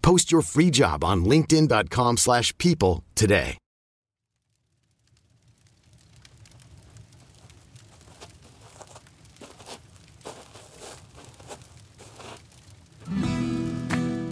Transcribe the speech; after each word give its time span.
Post 0.00 0.30
your 0.30 0.42
free 0.42 0.70
job 0.70 1.02
on 1.02 1.24
linkedin.com/people 1.24 2.16
slash 2.16 2.52
people 2.56 3.02
today. 3.14 3.56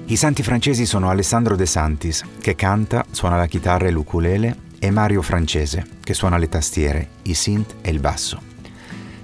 I 0.08 0.16
santi 0.16 0.42
francesi 0.44 0.86
sono 0.86 1.10
Alessandro 1.10 1.56
De 1.56 1.66
Santis, 1.66 2.22
che 2.40 2.54
canta, 2.54 3.04
suona 3.10 3.36
la 3.36 3.46
chitarra 3.46 3.88
e 3.88 3.90
l'ukulele, 3.90 4.56
e 4.78 4.90
Mario 4.90 5.20
Francese, 5.20 5.84
che 6.00 6.14
suona 6.14 6.36
le 6.36 6.48
tastiere, 6.48 7.08
i 7.22 7.34
synth 7.34 7.74
e 7.82 7.90
il 7.90 7.98
basso. 7.98 8.40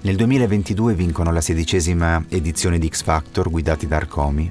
Nel 0.01 0.16
2022 0.16 0.95
vincono 0.95 1.30
la 1.30 1.40
sedicesima 1.40 2.24
edizione 2.29 2.80
di 2.80 2.88
X 2.88 3.04
Factor 3.04 3.48
guidati 3.48 3.87
da 3.87 3.96
Arcomi, 3.96 4.51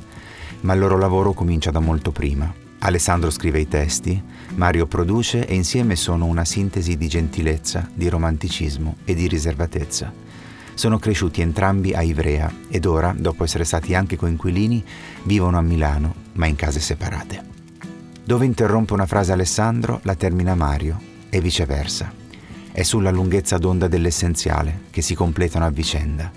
ma 0.61 0.73
il 0.73 0.79
loro 0.79 0.97
lavoro 0.97 1.33
comincia 1.33 1.71
da 1.71 1.79
molto 1.79 2.11
prima. 2.11 2.51
Alessandro 2.79 3.29
scrive 3.29 3.59
i 3.59 3.67
testi, 3.67 4.21
Mario 4.55 4.87
produce 4.87 5.45
e 5.45 5.53
insieme 5.53 5.95
sono 5.95 6.25
una 6.25 6.45
sintesi 6.45 6.97
di 6.97 7.07
gentilezza, 7.07 7.87
di 7.93 8.09
romanticismo 8.09 8.97
e 9.05 9.13
di 9.13 9.27
riservatezza. 9.27 10.11
Sono 10.73 10.97
cresciuti 10.97 11.41
entrambi 11.41 11.93
a 11.93 12.01
Ivrea 12.01 12.51
ed 12.69 12.85
ora, 12.85 13.13
dopo 13.15 13.43
essere 13.43 13.65
stati 13.65 13.93
anche 13.93 14.15
coinquilini, 14.15 14.83
vivono 15.23 15.57
a 15.59 15.61
Milano, 15.61 16.15
ma 16.33 16.47
in 16.47 16.55
case 16.55 16.79
separate. 16.79 17.43
Dove 18.23 18.45
interrompe 18.45 18.93
una 18.93 19.05
frase 19.05 19.31
Alessandro, 19.31 19.99
la 20.03 20.15
termina 20.15 20.55
Mario, 20.55 20.99
e 21.29 21.39
viceversa. 21.39 22.11
È 22.71 22.81
sulla 22.83 23.11
lunghezza 23.11 23.57
d'onda 23.57 23.87
dell'essenziale 23.87 24.85
che 24.89 25.01
si 25.01 25.13
completano 25.13 25.65
a 25.65 25.69
vicenda. 25.69 26.31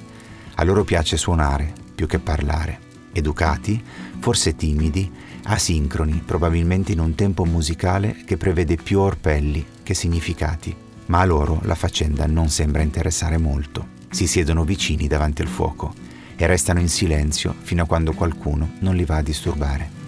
A 0.57 0.65
loro 0.65 0.85
piace 0.85 1.17
suonare 1.17 1.73
più 1.95 2.07
che 2.07 2.19
parlare. 2.19 2.93
Educati, 3.17 3.81
forse 4.19 4.57
timidi, 4.57 5.09
asincroni, 5.45 6.21
probabilmente 6.25 6.91
in 6.91 6.99
un 6.99 7.15
tempo 7.15 7.45
musicale 7.45 8.25
che 8.27 8.37
prevede 8.37 8.75
più 8.75 8.99
orpelli 8.99 9.65
che 9.85 9.95
significati. 9.95 10.75
Ma 11.07 11.21
a 11.21 11.25
loro 11.25 11.61
la 11.63 11.77
faccenda 11.77 12.27
non 12.27 12.49
sembra 12.49 12.83
interessare 12.83 13.39
molto. 13.39 13.93
Si 14.11 14.27
siedono 14.27 14.65
vicini 14.65 15.07
davanti 15.07 15.43
al 15.43 15.49
fuoco 15.49 15.95
e 16.35 16.47
restano 16.47 16.81
in 16.81 16.89
silenzio 16.89 17.55
fino 17.61 17.85
a 17.85 17.87
quando 17.87 18.13
qualcuno 18.13 18.73
non 18.81 18.97
li 18.97 19.05
va 19.05 19.17
a 19.17 19.23
disturbare. 19.23 20.03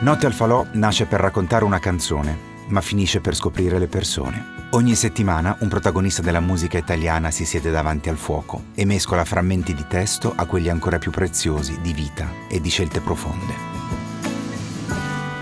Notte 0.00 0.26
al 0.26 0.34
falò 0.34 0.66
nasce 0.72 1.06
per 1.06 1.20
raccontare 1.20 1.64
una 1.64 1.78
canzone, 1.78 2.36
ma 2.68 2.82
finisce 2.82 3.20
per 3.20 3.34
scoprire 3.34 3.78
le 3.78 3.86
persone. 3.86 4.53
Ogni 4.74 4.96
settimana 4.96 5.56
un 5.60 5.68
protagonista 5.68 6.20
della 6.20 6.40
musica 6.40 6.76
italiana 6.76 7.30
si 7.30 7.44
siede 7.44 7.70
davanti 7.70 8.08
al 8.08 8.16
fuoco 8.16 8.64
e 8.74 8.84
mescola 8.84 9.24
frammenti 9.24 9.72
di 9.72 9.84
testo 9.86 10.32
a 10.34 10.46
quelli 10.46 10.68
ancora 10.68 10.98
più 10.98 11.12
preziosi 11.12 11.80
di 11.80 11.92
vita 11.92 12.28
e 12.50 12.60
di 12.60 12.70
scelte 12.70 13.00
profonde. 13.00 13.54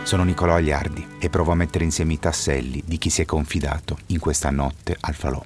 Sono 0.03 0.25
Nicolò 0.25 0.57
Agliardi 0.57 1.17
e 1.19 1.31
provo 1.31 1.51
a 1.51 1.55
mettere 1.55 1.85
insieme 1.85 2.13
i 2.13 2.19
tasselli 2.19 2.83
di 2.85 2.99
chi 2.99 3.09
si 3.09 3.23
è 3.23 3.25
confidato 3.25 3.97
in 4.09 4.19
questa 4.19 4.51
notte 4.51 4.99
al 5.01 5.15
falò. 5.15 5.43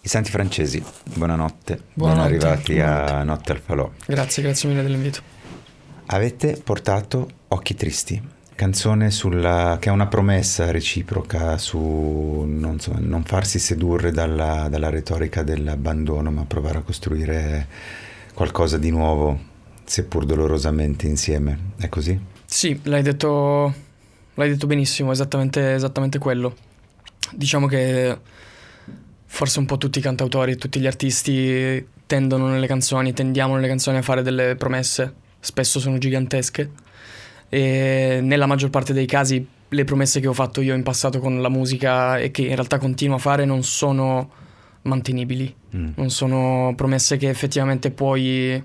I 0.00 0.08
Santi 0.08 0.32
Francesi, 0.32 0.82
buonanotte. 1.14 1.80
Buonanotte. 1.94 2.36
Ben 2.36 2.48
arrivati 2.48 2.80
a 2.80 3.22
Notte 3.22 3.52
al 3.52 3.60
Falò. 3.60 3.88
Grazie, 4.04 4.42
grazie 4.42 4.68
mille 4.68 4.82
dell'invito. 4.82 5.41
Avete 6.06 6.60
portato 6.62 7.28
Occhi 7.48 7.74
Tristi, 7.74 8.20
canzone 8.54 9.10
sulla, 9.10 9.78
che 9.80 9.88
è 9.88 9.92
una 9.92 10.06
promessa 10.06 10.70
reciproca 10.70 11.56
su 11.58 12.44
non, 12.46 12.78
so, 12.80 12.94
non 12.98 13.24
farsi 13.24 13.58
sedurre 13.58 14.10
dalla, 14.10 14.68
dalla 14.68 14.90
retorica 14.90 15.42
dell'abbandono, 15.42 16.30
ma 16.30 16.44
provare 16.44 16.78
a 16.78 16.82
costruire 16.82 17.66
qualcosa 18.34 18.78
di 18.78 18.90
nuovo, 18.90 19.38
seppur 19.84 20.24
dolorosamente 20.24 21.06
insieme. 21.06 21.72
È 21.76 21.88
così? 21.88 22.18
Sì, 22.44 22.78
l'hai 22.84 23.02
detto, 23.02 23.72
l'hai 24.34 24.48
detto 24.50 24.66
benissimo, 24.66 25.12
esattamente, 25.12 25.74
esattamente 25.74 26.18
quello. 26.18 26.54
Diciamo 27.32 27.66
che 27.66 28.18
forse 29.24 29.58
un 29.58 29.66
po' 29.66 29.78
tutti 29.78 29.98
i 29.98 30.02
cantautori, 30.02 30.56
tutti 30.56 30.78
gli 30.78 30.86
artisti 30.86 31.84
tendono 32.06 32.48
nelle 32.48 32.66
canzoni, 32.66 33.14
tendiamo 33.14 33.54
nelle 33.54 33.68
canzoni 33.68 33.96
a 33.96 34.02
fare 34.02 34.22
delle 34.22 34.56
promesse, 34.56 35.14
spesso 35.44 35.80
sono 35.80 35.98
gigantesche 35.98 36.70
e 37.48 38.20
nella 38.22 38.46
maggior 38.46 38.70
parte 38.70 38.92
dei 38.92 39.06
casi 39.06 39.44
le 39.68 39.84
promesse 39.84 40.20
che 40.20 40.28
ho 40.28 40.32
fatto 40.32 40.60
io 40.60 40.74
in 40.74 40.82
passato 40.84 41.18
con 41.18 41.40
la 41.42 41.48
musica 41.48 42.16
e 42.18 42.30
che 42.30 42.42
in 42.42 42.54
realtà 42.54 42.78
continuo 42.78 43.16
a 43.16 43.18
fare 43.18 43.44
non 43.44 43.62
sono 43.64 44.30
mantenibili, 44.82 45.54
Mm. 45.74 45.88
non 45.96 46.10
sono 46.10 46.74
promesse 46.76 47.16
che 47.16 47.28
effettivamente 47.30 47.90
puoi 47.90 48.62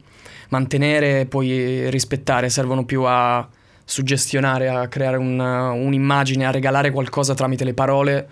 mantenere 0.49 1.21
e 1.21 1.25
puoi 1.25 1.89
rispettare, 1.89 2.49
servono 2.49 2.83
più 2.83 3.03
a 3.05 3.47
suggestionare, 3.85 4.67
a 4.67 4.87
creare 4.89 5.15
un- 5.15 5.39
un'immagine, 5.39 6.45
a 6.45 6.51
regalare 6.51 6.91
qualcosa 6.91 7.33
tramite 7.33 7.63
le 7.63 7.73
parole, 7.73 8.27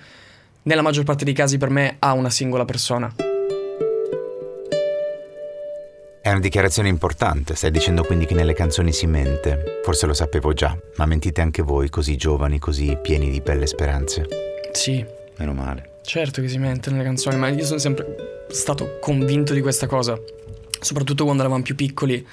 nella 0.63 0.81
maggior 0.81 1.05
parte 1.05 1.23
dei 1.23 1.33
casi 1.33 1.57
per 1.57 1.69
me 1.69 1.95
a 1.99 2.11
una 2.11 2.29
singola 2.29 2.65
persona. 2.65 3.24
È 6.25 6.31
una 6.31 6.39
dichiarazione 6.39 6.89
importante, 6.89 7.53
stai 7.53 7.69
dicendo 7.69 8.03
quindi 8.03 8.25
che 8.25 8.33
nelle 8.33 8.55
canzoni 8.55 8.91
si 8.91 9.05
mente. 9.05 9.79
Forse 9.83 10.07
lo 10.07 10.13
sapevo 10.15 10.53
già, 10.53 10.75
ma 10.95 11.05
mentite 11.05 11.39
anche 11.41 11.61
voi, 11.61 11.87
così 11.89 12.15
giovani, 12.15 12.57
così 12.57 12.97
pieni 12.99 13.29
di 13.29 13.41
belle 13.41 13.67
speranze. 13.67 14.25
Sì, 14.71 15.05
Meno 15.37 15.53
male. 15.53 15.97
certo 16.01 16.41
che 16.41 16.47
si 16.47 16.57
mente 16.57 16.89
nelle 16.89 17.03
canzoni, 17.03 17.35
ma 17.37 17.49
io 17.49 17.63
sono 17.63 17.77
sempre 17.77 18.43
stato 18.49 18.97
convinto 18.99 19.53
di 19.53 19.61
questa 19.61 19.85
cosa, 19.85 20.19
soprattutto 20.79 21.25
quando 21.25 21.43
eravamo 21.43 21.61
più 21.61 21.75
piccoli. 21.75 22.25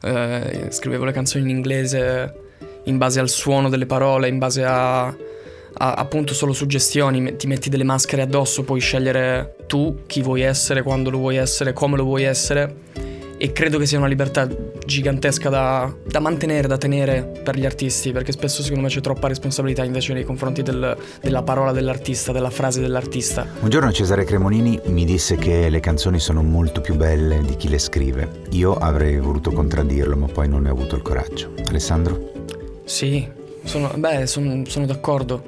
eh, 0.00 0.66
scrivevo 0.70 1.04
le 1.04 1.12
canzoni 1.12 1.44
in 1.50 1.56
inglese 1.56 2.34
in 2.84 2.96
base 2.96 3.20
al 3.20 3.28
suono 3.28 3.68
delle 3.68 3.84
parole, 3.86 4.26
in 4.28 4.38
base 4.38 4.64
a, 4.64 5.04
a- 5.06 5.14
appunto 5.94 6.32
solo 6.32 6.54
suggestioni, 6.54 7.36
ti 7.36 7.46
metti 7.46 7.68
delle 7.68 7.84
maschere 7.84 8.22
addosso, 8.22 8.62
puoi 8.64 8.80
scegliere 8.80 9.56
tu 9.66 10.04
chi 10.06 10.22
vuoi 10.22 10.40
essere, 10.40 10.80
quando 10.82 11.10
lo 11.10 11.18
vuoi 11.18 11.36
essere, 11.36 11.74
come 11.74 11.96
lo 11.98 12.04
vuoi 12.04 12.22
essere 12.22 13.12
e 13.36 13.52
credo 13.52 13.78
che 13.78 13.86
sia 13.86 13.98
una 13.98 14.06
libertà 14.06 14.48
gigantesca 14.86 15.48
da, 15.48 15.92
da 16.06 16.20
mantenere, 16.20 16.68
da 16.68 16.76
tenere 16.78 17.40
per 17.42 17.56
gli 17.58 17.64
artisti, 17.64 18.12
perché 18.12 18.32
spesso 18.32 18.62
secondo 18.62 18.82
me 18.84 18.88
c'è 18.88 19.00
troppa 19.00 19.28
responsabilità 19.28 19.82
invece 19.84 20.12
nei 20.12 20.24
confronti 20.24 20.62
del- 20.62 20.96
della 21.20 21.42
parola 21.42 21.72
dell'artista, 21.72 22.32
della 22.32 22.50
frase 22.50 22.80
dell'artista. 22.80 23.46
Un 23.60 23.68
giorno 23.70 23.90
Cesare 23.92 24.24
Cremonini 24.24 24.80
mi 24.86 25.04
disse 25.04 25.36
che 25.36 25.68
le 25.68 25.80
canzoni 25.80 26.18
sono 26.20 26.42
molto 26.42 26.80
più 26.80 26.94
belle 26.96 27.40
di 27.44 27.56
chi 27.56 27.68
le 27.68 27.78
scrive. 27.78 28.42
Io 28.50 28.74
avrei 28.74 29.18
voluto 29.18 29.50
contraddirlo, 29.52 30.16
ma 30.16 30.26
poi 30.26 30.48
non 30.48 30.62
ne 30.62 30.68
ho 30.70 30.72
avuto 30.72 30.94
il 30.96 31.02
coraggio. 31.02 31.52
Alessandro? 31.68 32.32
Sì, 32.84 33.26
sono, 33.64 33.90
beh, 33.96 34.26
son- 34.26 34.64
sono 34.66 34.86
d'accordo, 34.86 35.42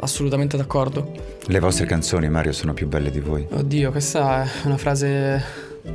assolutamente 0.00 0.56
d'accordo. 0.56 1.10
Le 1.46 1.58
vostre 1.60 1.86
canzoni, 1.86 2.28
Mario, 2.28 2.52
sono 2.52 2.74
più 2.74 2.86
belle 2.88 3.10
di 3.10 3.20
voi. 3.20 3.46
Oddio, 3.50 3.90
questa 3.90 4.42
è 4.44 4.48
una 4.66 4.76
frase 4.76 5.42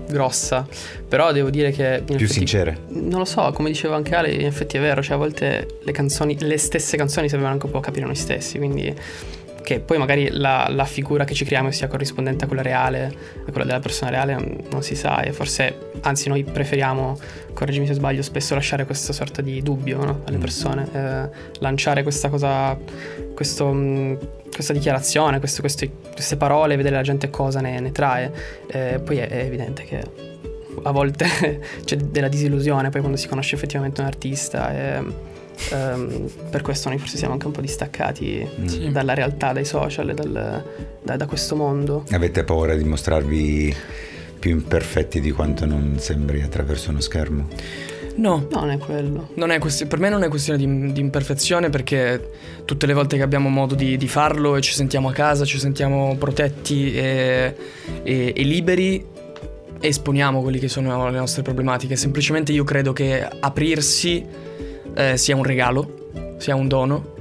grossa, 0.07 0.67
però 1.07 1.31
devo 1.31 1.49
dire 1.49 1.71
che... 1.71 2.01
Più 2.05 2.15
effetti- 2.15 2.33
sincere. 2.33 2.77
Non 2.89 3.19
lo 3.19 3.25
so, 3.25 3.51
come 3.53 3.69
diceva 3.69 3.95
anche 3.95 4.15
Ale, 4.15 4.31
in 4.31 4.45
effetti 4.45 4.77
è 4.77 4.79
vero, 4.79 5.01
cioè 5.01 5.15
a 5.15 5.17
volte 5.17 5.79
le 5.81 5.91
canzoni, 5.91 6.38
le 6.39 6.57
stesse 6.57 6.97
canzoni 6.97 7.29
servono 7.29 7.51
anche 7.51 7.65
un 7.65 7.71
po' 7.71 7.79
a 7.79 7.81
capire 7.81 8.05
noi 8.05 8.15
stessi, 8.15 8.57
quindi 8.57 8.93
che 9.63 9.80
poi 9.80 9.98
magari 9.98 10.30
la, 10.31 10.68
la 10.69 10.86
figura 10.86 11.24
che 11.24 11.34
ci 11.34 11.46
creiamo 11.46 11.72
sia 11.72 11.88
corrispondente 11.88 12.46
a 12.46 12.48
quella 12.48 12.62
reale, 12.63 13.13
a 13.46 13.52
quella 13.52 13.66
della 13.66 13.80
persona 13.80 14.10
reale, 14.12 14.34
non, 14.34 14.58
non 14.72 14.84
si 14.84 14.96
sa 14.96 15.22
e 15.22 15.31
forse, 15.31 15.92
anzi 16.02 16.30
noi 16.30 16.44
preferiamo, 16.44 17.18
correggimi 17.54 17.86
se 17.88 17.94
sbaglio, 17.94 18.22
spesso 18.22 18.56
lasciare 18.56 18.86
questa 18.86 19.13
sorta 19.13 19.42
di 19.42 19.62
dubbio 19.62 20.04
no, 20.04 20.22
alle 20.25 20.38
Mm. 20.38 20.42
persone, 20.42 20.88
eh, 20.94 21.30
lanciare 21.60 22.04
questa 22.04 22.30
cosa, 22.30 22.78
questo, 23.36 23.72
mh, 23.72 24.18
questa 24.54 24.74
dichiarazione, 24.74 25.40
questo- 25.40 25.62
queste, 25.62 25.90
queste 26.13 26.36
parole, 26.38 26.75
vedere 26.75 26.96
la 26.96 27.02
gente 27.04 27.30
cosa 27.30 27.62
ne, 27.62 27.80
ne 27.80 27.92
trae, 27.92 28.31
Eh, 28.68 29.00
poi 29.04 29.18
è, 29.18 29.28
è 29.28 29.44
evidente 29.46 29.84
che 29.84 30.02
a 30.84 30.92
volte 30.92 31.25
c'è 31.84 31.98
della 31.98 32.30
disillusione 32.30 32.90
poi 32.90 33.02
quando 33.02 33.18
si 33.18 33.28
conosce 33.28 33.56
effettivamente 33.56 34.00
un 34.02 34.08
artista 34.08 34.74
e 34.74 35.04
ehm, 35.72 36.30
per 36.50 36.62
questo 36.62 36.90
noi 36.90 36.98
forse 36.98 37.18
siamo 37.18 37.34
anche 37.34 37.46
un 37.46 37.52
po' 37.52 37.62
distaccati 37.62 38.48
Mm. 38.60 38.88
Dalla 38.92 39.13
realtà, 39.13 39.54
dai 39.54 39.66
social, 39.66 40.10
e 40.10 40.13
dal- 40.13 40.63
da, 41.04 41.16
da 41.18 41.25
questo 41.25 41.56
mondo. 41.56 42.04
Avete 42.12 42.44
paura 42.44 42.75
di 42.75 42.84
mostrarvi 42.84 43.75
più 44.40 44.52
imperfetti 44.52 45.19
di 45.22 45.31
quanto 45.31 45.66
non 45.66 45.96
sembri 46.00 46.42
attraverso 46.42 46.90
uno 46.90 47.00
schermo? 47.00 47.48
No. 48.16 48.48
No, 48.52 48.60
non 48.60 48.72
è 48.72 48.78
quello. 48.78 49.30
Non 49.36 49.52
è 49.52 49.60
questi- 49.60 49.86
per 49.86 50.00
me 50.00 50.10
non 50.10 50.24
è 50.24 50.28
questione 50.28 50.58
di, 50.60 50.92
di 50.92 51.00
imperfezione 51.00 51.69
perché 51.69 52.30
tutte 52.66 52.86
le 52.86 52.94
volte 52.94 53.16
che 53.18 53.24
abbiamo 53.24 53.50
modo 53.50 53.74
di, 53.75 53.96
di 53.98 54.08
farlo 54.08 54.56
e 54.58 54.62
ci 54.62 54.74
sentiamo 54.74 55.08
a 55.10 55.12
casa, 55.13 55.46
ci 55.46 55.60
sentiamo 55.60 56.16
protetti 56.18 56.94
e, 56.94 57.56
e- 58.04 58.34
e 58.36 58.44
liberi, 58.44 59.06
esponiamo 59.80 60.42
quelle 60.42 60.60
che 60.60 60.68
sono 60.68 61.10
le 61.10 61.18
nostre 61.18 61.42
problematiche. 61.42 61.96
Semplicemente 61.96 62.52
io 62.52 62.63
credo 62.63 62.94
che 62.94 63.25
aprirsi 63.40 64.25
eh, 64.95 65.17
sia 65.17 65.35
un 65.35 65.43
regalo, 65.43 66.35
sia 66.38 66.55
un 66.55 66.67
dono. 66.67 67.13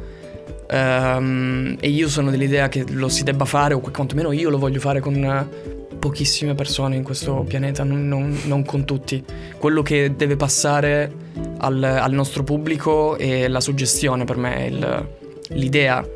Ehm, 0.69 1.77
e 1.81 1.89
io 1.89 2.09
sono 2.09 2.31
dell'idea 2.31 2.69
che 2.69 2.85
lo 2.89 3.09
si 3.09 3.23
debba 3.25 3.45
fare, 3.45 3.75
o 3.75 3.81
quantomeno 3.81 4.33
io 4.33 4.51
lo 4.51 4.59
voglio 4.59 4.81
fare 4.81 5.01
con 5.01 5.49
pochissime 5.99 6.55
persone 6.55 6.97
in 6.97 7.03
questo 7.03 7.45
pianeta, 7.47 7.85
non, 7.85 8.07
non- 8.09 8.39
non 8.45 8.65
con 8.65 8.85
tutti. 8.85 9.23
Quello 9.59 9.83
che 9.83 10.15
deve 10.17 10.37
passare 10.37 11.13
al, 11.59 11.83
al 11.83 12.13
nostro 12.13 12.43
pubblico 12.43 13.17
è 13.19 13.49
la 13.49 13.61
suggestione 13.61 14.25
per 14.25 14.37
me, 14.37 14.67
il- 14.67 15.07
l'idea 15.51 16.07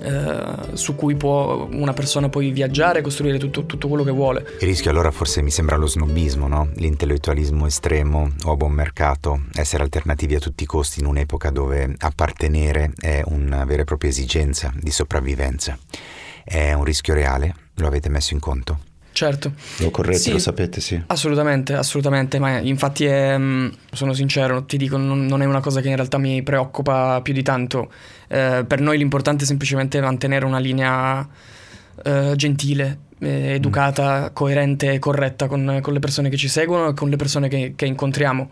eh, 0.00 0.76
su 0.76 0.94
cui 0.94 1.14
può 1.14 1.68
una 1.70 1.92
persona 1.92 2.28
poi 2.28 2.50
viaggiare 2.50 3.00
e 3.00 3.02
costruire 3.02 3.38
tutto, 3.38 3.64
tutto 3.64 3.88
quello 3.88 4.04
che 4.04 4.10
vuole. 4.10 4.46
Il 4.60 4.66
rischio 4.66 4.90
allora 4.90 5.10
forse 5.10 5.42
mi 5.42 5.50
sembra 5.50 5.76
lo 5.76 5.86
snobismo, 5.86 6.48
no? 6.48 6.70
L'intellettualismo 6.74 7.66
estremo 7.66 8.30
o 8.44 8.52
a 8.52 8.56
buon 8.56 8.72
mercato, 8.72 9.42
essere 9.54 9.82
alternativi 9.82 10.34
a 10.34 10.40
tutti 10.40 10.64
i 10.64 10.66
costi 10.66 11.00
in 11.00 11.06
un'epoca 11.06 11.50
dove 11.50 11.94
appartenere 11.98 12.92
è 12.98 13.22
una 13.26 13.64
vera 13.64 13.82
e 13.82 13.84
propria 13.84 14.10
esigenza 14.10 14.72
di 14.74 14.90
sopravvivenza. 14.90 15.78
È 16.44 16.72
un 16.72 16.84
rischio 16.84 17.14
reale? 17.14 17.54
Lo 17.74 17.86
avete 17.86 18.08
messo 18.08 18.34
in 18.34 18.40
conto? 18.40 18.78
Certo. 19.16 19.52
Lo 19.78 19.90
correte, 19.90 20.18
Sì. 20.18 20.32
lo 20.32 20.38
sapete, 20.38 20.82
sì. 20.82 21.02
Assolutamente, 21.06 21.72
assolutamente, 21.72 22.38
ma 22.38 22.58
infatti 22.58 23.06
è, 23.06 23.34
mm, 23.38 23.68
sono 23.90 24.12
sincero, 24.12 24.66
ti 24.66 24.76
dico, 24.76 24.98
non, 24.98 25.24
non 25.24 25.40
è 25.40 25.46
una 25.46 25.60
cosa 25.60 25.80
che 25.80 25.88
in 25.88 25.94
realtà 25.96 26.18
mi 26.18 26.42
preoccupa 26.42 27.22
più 27.22 27.32
di 27.32 27.42
tanto. 27.42 27.90
Eh, 28.28 28.66
per 28.68 28.80
noi 28.82 28.98
l'importante 28.98 29.44
è 29.44 29.46
semplicemente 29.46 29.98
mantenere 30.02 30.44
una 30.44 30.58
linea 30.58 31.26
eh, 32.04 32.34
gentile, 32.36 32.98
eh, 33.20 33.54
educata, 33.54 34.32
coerente 34.34 34.92
e 34.92 34.98
corretta 34.98 35.46
con, 35.46 35.78
con 35.80 35.94
le 35.94 35.98
persone 35.98 36.28
che 36.28 36.36
ci 36.36 36.48
seguono 36.48 36.88
e 36.90 36.92
con 36.92 37.08
le 37.08 37.16
persone 37.16 37.48
che, 37.48 37.72
che 37.74 37.86
incontriamo. 37.86 38.50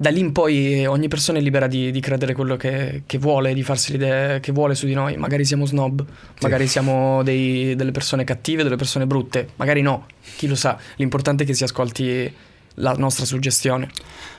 Da 0.00 0.10
lì 0.10 0.20
in 0.20 0.30
poi 0.30 0.86
ogni 0.86 1.08
persona 1.08 1.38
è 1.38 1.40
libera 1.40 1.66
di, 1.66 1.90
di 1.90 1.98
credere 1.98 2.32
quello 2.32 2.54
che, 2.56 3.02
che 3.04 3.18
vuole, 3.18 3.52
di 3.52 3.64
farsi 3.64 3.90
l'idea 3.90 4.38
che 4.38 4.52
vuole 4.52 4.76
su 4.76 4.86
di 4.86 4.94
noi. 4.94 5.16
Magari 5.16 5.44
siamo 5.44 5.66
snob, 5.66 6.04
magari 6.40 6.68
siamo 6.68 7.24
dei- 7.24 7.74
delle 7.74 7.90
persone 7.90 8.22
cattive, 8.22 8.62
delle 8.62 8.76
persone 8.76 9.08
brutte, 9.08 9.48
magari 9.56 9.82
no, 9.82 10.06
chi 10.36 10.46
lo 10.46 10.54
sa. 10.54 10.78
L'importante 10.98 11.42
è 11.42 11.46
che 11.46 11.54
si 11.54 11.64
ascolti 11.64 12.32
la 12.74 12.92
nostra 12.92 13.24
suggestione. 13.24 13.90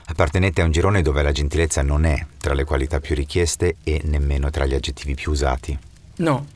Appartenete 0.06 0.62
a 0.62 0.64
un 0.64 0.70
girone 0.70 1.02
dove 1.02 1.22
la 1.22 1.30
gentilezza 1.30 1.82
non 1.82 2.06
è 2.06 2.24
tra 2.38 2.54
le 2.54 2.64
qualità 2.64 2.98
più 2.98 3.14
richieste 3.14 3.76
e 3.84 4.00
nemmeno 4.04 4.48
tra 4.48 4.64
gli 4.64 4.72
aggettivi 4.72 5.14
più 5.14 5.30
usati. 5.30 5.78
No, 6.16 6.46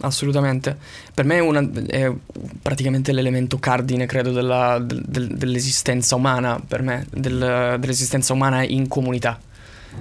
assolutamente. 0.00 0.76
Per 1.14 1.24
me 1.24 1.36
è, 1.36 1.40
una- 1.40 1.68
è 1.86 2.12
praticamente 2.60 3.12
l'elemento 3.12 3.58
cardine, 3.58 4.06
credo, 4.06 4.32
della- 4.32 4.78
del- 4.78 5.02
del- 5.06 5.36
dell'esistenza 5.36 6.14
umana, 6.16 6.60
per 6.66 6.82
me, 6.82 7.06
del- 7.10 7.76
dell'esistenza 7.78 8.32
umana 8.32 8.62
in 8.62 8.88
comunità. 8.88 9.38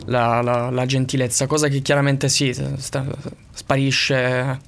La, 0.06 0.42
la- 0.42 0.70
la 0.72 0.86
gentilezza, 0.88 1.46
cosa 1.46 1.68
che 1.68 1.82
chiaramente 1.82 2.28
sì, 2.28 2.52
sta- 2.78 3.06
sparisce 3.54 4.60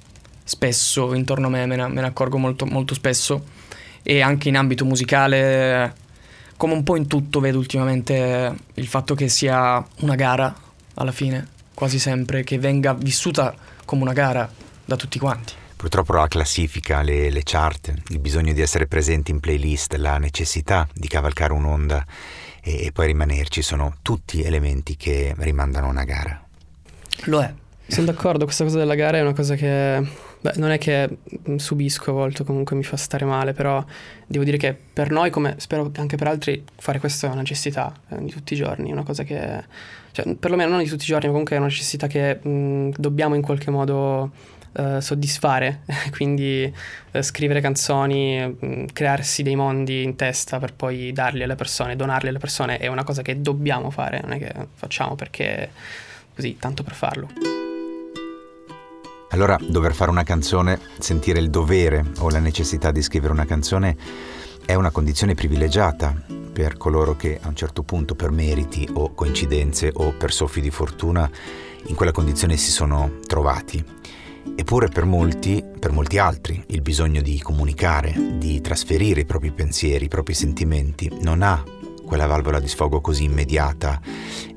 spesso 0.44 1.12
intorno 1.14 1.48
a 1.48 1.50
me, 1.50 1.66
me 1.66 1.76
ne, 1.76 1.88
me 1.88 2.00
ne 2.00 2.06
accorgo 2.06 2.38
molto, 2.38 2.64
molto 2.66 2.94
spesso. 2.94 3.44
E 4.02 4.20
anche 4.20 4.48
in 4.48 4.56
ambito 4.56 4.84
musicale, 4.84 5.92
come 6.56 6.74
un 6.74 6.84
po' 6.84 6.94
in 6.96 7.08
tutto, 7.08 7.40
vedo 7.40 7.58
ultimamente 7.58 8.54
il 8.74 8.86
fatto 8.86 9.16
che 9.16 9.28
sia 9.28 9.84
una 10.00 10.14
gara 10.14 10.54
alla 10.94 11.10
fine, 11.10 11.44
quasi 11.74 11.98
sempre, 11.98 12.44
che 12.44 12.58
venga 12.60 12.94
vissuta 12.94 13.52
come 13.84 14.02
una 14.02 14.12
gara 14.12 14.48
da 14.86 14.96
tutti 14.96 15.18
quanti. 15.18 15.52
Purtroppo 15.76 16.14
la 16.14 16.26
classifica, 16.26 17.02
le, 17.02 17.28
le 17.28 17.42
chart, 17.44 17.92
il 18.08 18.18
bisogno 18.18 18.54
di 18.54 18.62
essere 18.62 18.86
presenti 18.86 19.30
in 19.30 19.40
playlist, 19.40 19.94
la 19.96 20.16
necessità 20.16 20.88
di 20.94 21.06
cavalcare 21.06 21.52
un'onda 21.52 22.02
e, 22.62 22.86
e 22.86 22.92
poi 22.92 23.08
rimanerci 23.08 23.60
sono 23.60 23.96
tutti 24.00 24.42
elementi 24.42 24.96
che 24.96 25.34
rimandano 25.36 25.88
a 25.88 25.90
una 25.90 26.04
gara. 26.04 26.42
Lo 27.24 27.42
è. 27.42 27.52
Sono 27.88 28.06
d'accordo, 28.06 28.44
questa 28.44 28.64
cosa 28.64 28.78
della 28.78 28.94
gara 28.94 29.18
è 29.18 29.20
una 29.20 29.34
cosa 29.34 29.54
che 29.54 30.02
beh, 30.40 30.52
non 30.56 30.70
è 30.70 30.78
che 30.78 31.18
subisco 31.56 32.10
a 32.10 32.14
volte, 32.14 32.42
comunque 32.42 32.74
mi 32.74 32.82
fa 32.82 32.96
stare 32.96 33.24
male, 33.24 33.52
però 33.52 33.84
devo 34.26 34.44
dire 34.44 34.56
che 34.56 34.74
per 34.74 35.10
noi, 35.10 35.30
come 35.30 35.54
spero 35.58 35.90
anche 35.96 36.16
per 36.16 36.26
altri, 36.26 36.64
fare 36.74 36.98
questo 36.98 37.26
è 37.26 37.28
una 37.28 37.40
necessità 37.40 37.94
eh, 38.08 38.24
di 38.24 38.30
tutti 38.30 38.54
i 38.54 38.56
giorni, 38.56 38.90
è 38.90 38.92
una 38.92 39.04
cosa 39.04 39.22
che, 39.22 39.62
cioè, 40.10 40.34
perlomeno 40.34 40.70
non 40.70 40.82
di 40.82 40.88
tutti 40.88 41.04
i 41.04 41.06
giorni, 41.06 41.26
ma 41.26 41.30
comunque 41.30 41.54
è 41.54 41.58
una 41.58 41.68
necessità 41.68 42.08
che 42.08 42.40
mm, 42.46 42.92
dobbiamo 42.96 43.36
in 43.36 43.42
qualche 43.42 43.70
modo 43.70 44.32
eh, 44.76 45.00
soddisfare, 45.00 45.80
quindi 46.12 46.72
eh, 47.10 47.22
scrivere 47.22 47.60
canzoni, 47.60 48.58
mm, 48.64 48.84
crearsi 48.92 49.42
dei 49.42 49.56
mondi 49.56 50.02
in 50.02 50.16
testa 50.16 50.58
per 50.58 50.74
poi 50.74 51.12
darli 51.12 51.42
alle 51.42 51.54
persone, 51.54 51.96
donarli 51.96 52.28
alle 52.28 52.38
persone, 52.38 52.78
è 52.78 52.86
una 52.86 53.04
cosa 53.04 53.22
che 53.22 53.40
dobbiamo 53.40 53.90
fare, 53.90 54.20
non 54.20 54.32
è 54.32 54.38
che 54.38 54.52
facciamo 54.74 55.14
perché 55.14 55.70
così, 56.34 56.56
tanto 56.58 56.82
per 56.82 56.94
farlo. 56.94 57.28
Allora, 59.30 59.58
dover 59.60 59.94
fare 59.94 60.10
una 60.10 60.22
canzone, 60.22 60.78
sentire 60.98 61.40
il 61.40 61.50
dovere 61.50 62.04
o 62.18 62.30
la 62.30 62.38
necessità 62.38 62.90
di 62.90 63.02
scrivere 63.02 63.32
una 63.32 63.44
canzone 63.44 63.96
è 64.64 64.74
una 64.74 64.90
condizione 64.90 65.34
privilegiata 65.34 66.14
per 66.52 66.76
coloro 66.76 67.16
che 67.16 67.38
a 67.40 67.48
un 67.48 67.56
certo 67.56 67.82
punto 67.82 68.14
per 68.14 68.30
meriti 68.30 68.88
o 68.94 69.12
coincidenze 69.14 69.90
o 69.92 70.12
per 70.12 70.32
soffi 70.32 70.60
di 70.60 70.70
fortuna 70.70 71.30
in 71.86 71.94
quella 71.94 72.12
condizione 72.12 72.56
si 72.56 72.70
sono 72.70 73.18
trovati. 73.26 73.84
Eppure 74.54 74.88
per 74.88 75.04
molti, 75.04 75.64
per 75.78 75.92
molti 75.92 76.18
altri, 76.18 76.62
il 76.68 76.82
bisogno 76.82 77.20
di 77.20 77.40
comunicare, 77.40 78.14
di 78.38 78.60
trasferire 78.60 79.20
i 79.20 79.26
propri 79.26 79.50
pensieri, 79.52 80.04
i 80.04 80.08
propri 80.08 80.34
sentimenti, 80.34 81.10
non 81.20 81.42
ha 81.42 81.62
quella 82.06 82.26
valvola 82.26 82.60
di 82.60 82.68
sfogo 82.68 83.00
così 83.00 83.24
immediata 83.24 84.00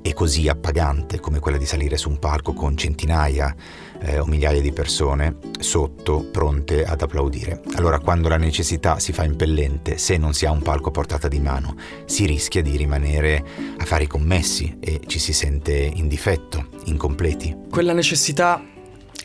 e 0.02 0.14
così 0.14 0.48
appagante 0.48 1.20
come 1.20 1.40
quella 1.40 1.58
di 1.58 1.66
salire 1.66 1.98
su 1.98 2.10
un 2.10 2.20
palco 2.20 2.54
con 2.54 2.78
centinaia 2.78 3.54
eh, 4.02 4.20
o 4.20 4.26
migliaia 4.26 4.62
di 4.62 4.72
persone 4.72 5.38
sotto 5.60 6.24
pronte 6.32 6.86
ad 6.86 7.02
applaudire. 7.02 7.62
Allora 7.74 8.00
quando 8.00 8.30
la 8.30 8.38
necessità 8.38 9.00
si 9.00 9.12
fa 9.12 9.26
impellente, 9.26 9.98
se 9.98 10.16
non 10.16 10.34
si 10.34 10.46
ha 10.46 10.52
un 10.52 10.62
palco 10.62 10.90
a 10.90 10.92
portata 10.92 11.28
di 11.28 11.40
mano, 11.40 11.76
si 12.06 12.26
rischia 12.26 12.62
di 12.62 12.78
rimanere 12.78 13.44
a 13.78 13.84
fare 13.84 14.04
i 14.04 14.08
commessi 14.08 14.78
e 14.80 15.02
ci 15.06 15.20
si 15.20 15.34
sente 15.34 15.74
in 15.74 16.08
difetto, 16.08 16.68
incompleti. 16.86 17.56
Quella 17.70 17.94
necessità, 17.94 18.64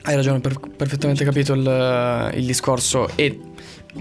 hai 0.03 0.15
ragione, 0.15 0.41
per- 0.41 0.59
perfettamente 0.77 1.25
capito 1.25 1.55
il, 1.55 2.31
il 2.35 2.45
discorso 2.47 3.09
e 3.15 3.39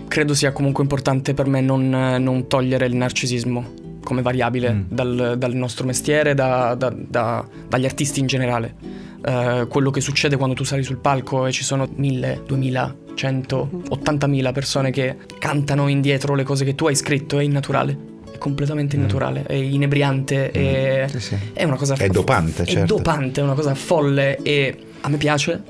credo 0.08 0.34
sia 0.34 0.52
comunque 0.52 0.84
importante 0.84 1.34
per 1.34 1.48
me 1.48 1.62
non, 1.62 1.90
non 1.90 2.48
togliere 2.48 2.86
il 2.86 2.96
narcisismo 2.96 3.82
come 4.04 4.22
variabile 4.22 4.72
Mm. 4.74 4.82
dal, 4.90 5.36
dal 5.38 5.54
nostro 5.54 5.86
mestiere, 5.86 6.34
da- 6.34 6.76
da- 6.76 6.94
da- 6.96 7.46
dagli 7.70 7.86
artisti 7.86 8.20
in 8.20 8.26
generale. 8.28 8.76
Eh, 9.26 9.66
quello 9.70 9.90
che 9.92 10.02
succede 10.02 10.36
quando 10.36 10.54
tu 10.56 10.66
sali 10.66 10.84
sul 10.84 10.98
palco 10.98 11.46
e 11.46 11.52
ci 11.54 11.64
sono 11.64 11.88
mille, 11.96 12.42
duemila, 12.46 12.94
cento, 13.16 13.70
ottantamila 13.90 14.52
persone 14.52 14.92
che 14.92 15.16
cantano 15.40 15.88
indietro 15.88 16.36
le 16.36 16.44
cose 16.44 16.66
che 16.66 16.76
tu 16.76 16.88
hai 16.88 16.96
scritto 16.96 17.40
è 17.40 17.44
innaturale. 17.44 17.98
È 18.34 18.38
completamente 18.38 18.98
innaturale, 18.98 19.44
è 19.44 19.54
inebriante, 19.54 20.52
è, 20.52 21.06
Sì, 21.08 21.20
sì. 21.22 21.38
è 21.54 21.64
una 21.64 21.78
cosa 21.78 21.94
È 21.96 22.10
dopante, 22.10 22.64
è 22.64 22.66
certo. 22.66 22.96
dopante, 22.96 23.40
è 23.40 23.44
una 23.44 23.54
cosa 23.54 23.74
folle 23.76 24.38
e 24.42 24.78
a 25.02 25.08
me 25.08 25.16
piace. 25.16 25.64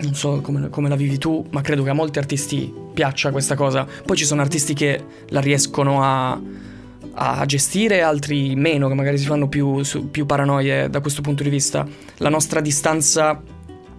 Non 0.00 0.14
so 0.14 0.40
come, 0.40 0.68
come 0.68 0.88
la 0.88 0.94
vivi 0.94 1.18
tu, 1.18 1.44
ma 1.50 1.60
credo 1.60 1.82
che 1.82 1.90
a 1.90 1.94
molti 1.94 2.18
artisti 2.18 2.72
piaccia 2.94 3.32
questa 3.32 3.56
cosa. 3.56 3.86
Poi 4.04 4.16
ci 4.16 4.24
sono 4.24 4.40
artisti 4.40 4.72
che 4.72 5.02
la 5.30 5.40
riescono 5.40 6.02
a, 6.02 6.40
a 7.14 7.44
gestire, 7.46 8.02
altri 8.02 8.54
meno, 8.54 8.86
che 8.88 8.94
magari 8.94 9.18
si 9.18 9.26
fanno 9.26 9.48
più, 9.48 9.82
su- 9.82 10.08
più 10.10 10.24
paranoie 10.24 10.88
da 10.88 11.00
questo 11.00 11.20
punto 11.20 11.42
di 11.42 11.48
vista. 11.50 11.86
La 12.18 12.28
nostra 12.28 12.60
distanza 12.60 13.42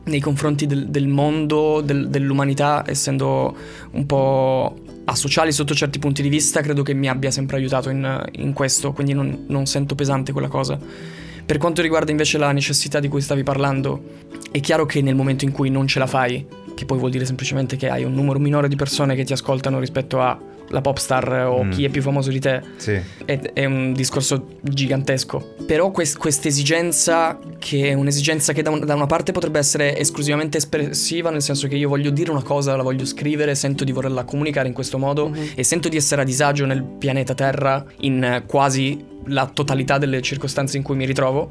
nei 0.06 0.22
confronti 0.22 0.66
del, 0.66 0.88
del 0.88 1.08
mondo, 1.08 1.82
del- 1.82 2.08
dell'umanità, 2.10 2.84
essendo 2.88 3.56
un 3.92 4.06
po' 4.06 4.80
asociali 5.04 5.52
sotto 5.52 5.74
certi 5.74 6.00
punti 6.00 6.22
di 6.22 6.30
vista, 6.30 6.62
credo 6.62 6.82
che 6.82 6.94
mi 6.94 7.10
abbia 7.10 7.32
sempre 7.32 7.58
aiutato 7.58 7.90
in, 7.90 8.26
in 8.34 8.54
questo, 8.54 8.94
quindi 8.94 9.14
non, 9.14 9.46
non 9.48 9.66
sento 9.66 9.96
pesante 9.96 10.32
quella 10.32 10.48
cosa. 10.48 10.80
Per 11.50 11.58
quanto 11.58 11.82
riguarda 11.82 12.12
invece 12.12 12.38
la 12.38 12.52
necessità 12.52 13.00
di 13.00 13.08
cui 13.08 13.22
stavi 13.22 13.42
parlando, 13.42 14.04
è 14.52 14.60
chiaro 14.60 14.86
che 14.86 15.02
nel 15.02 15.16
momento 15.16 15.46
in 15.46 15.52
cui 15.52 15.72
non 15.72 15.88
ce 15.88 15.98
la 15.98 16.06
fai, 16.06 16.46
che 16.76 16.86
poi 16.86 17.00
vuol 17.00 17.10
dire 17.10 17.26
semplicemente 17.26 17.76
che 17.76 17.90
hai 17.90 18.04
un 18.04 18.14
numero 18.14 18.38
minore 18.38 18.68
di 18.68 18.76
persone 18.76 19.16
che 19.16 19.24
ti 19.24 19.34
ascoltano 19.34 19.80
rispetto 19.80 20.22
a 20.22 20.38
la 20.72 20.82
pop 20.82 20.98
star 20.98 21.48
o 21.48 21.64
Mm. 21.64 21.72
chi 21.72 21.86
è 21.86 21.90
più 21.90 22.04
famoso 22.04 22.30
di 22.30 22.40
te 22.40 22.62
Sì. 22.78 23.00
è, 23.26 23.40
è 23.54 23.66
un 23.66 23.94
discorso 23.94 24.58
gigantesco. 24.62 25.56
Però 25.66 25.90
questa 25.90 26.48
esigenza, 26.48 27.40
che 27.58 27.90
è 27.90 27.94
un'esigenza 27.96 28.54
che 28.54 28.62
da, 28.62 28.70
un- 28.70 28.86
da 28.86 28.94
una 28.94 29.08
parte 29.08 29.32
potrebbe 29.32 29.58
essere 29.58 29.98
esclusivamente 29.98 30.58
espressiva, 30.60 31.32
nel 31.32 31.42
senso 31.42 31.68
che 31.68 31.76
io 31.78 31.90
voglio 31.90 32.12
dire 32.12 32.30
una 32.30 32.44
cosa, 32.44 32.76
la 32.76 32.84
voglio 32.84 33.06
scrivere, 33.06 33.56
sento 33.56 33.84
di 33.84 33.92
volerla 33.92 34.24
comunicare 34.24 34.68
in 34.68 34.76
questo 34.76 35.00
modo 35.00 35.36
e 35.56 35.64
sento 35.64 35.90
di 35.90 35.98
essere 35.98 36.22
a 36.22 36.26
disagio 36.26 36.68
nel 36.68 36.84
pianeta 36.84 37.34
Terra 37.34 37.84
in 38.02 38.44
quasi 38.46 39.09
la 39.26 39.46
totalità 39.48 39.98
delle 39.98 40.22
circostanze 40.22 40.78
in 40.78 40.84
cui 40.84 40.96
mi 40.96 41.06
ritrovo. 41.06 41.50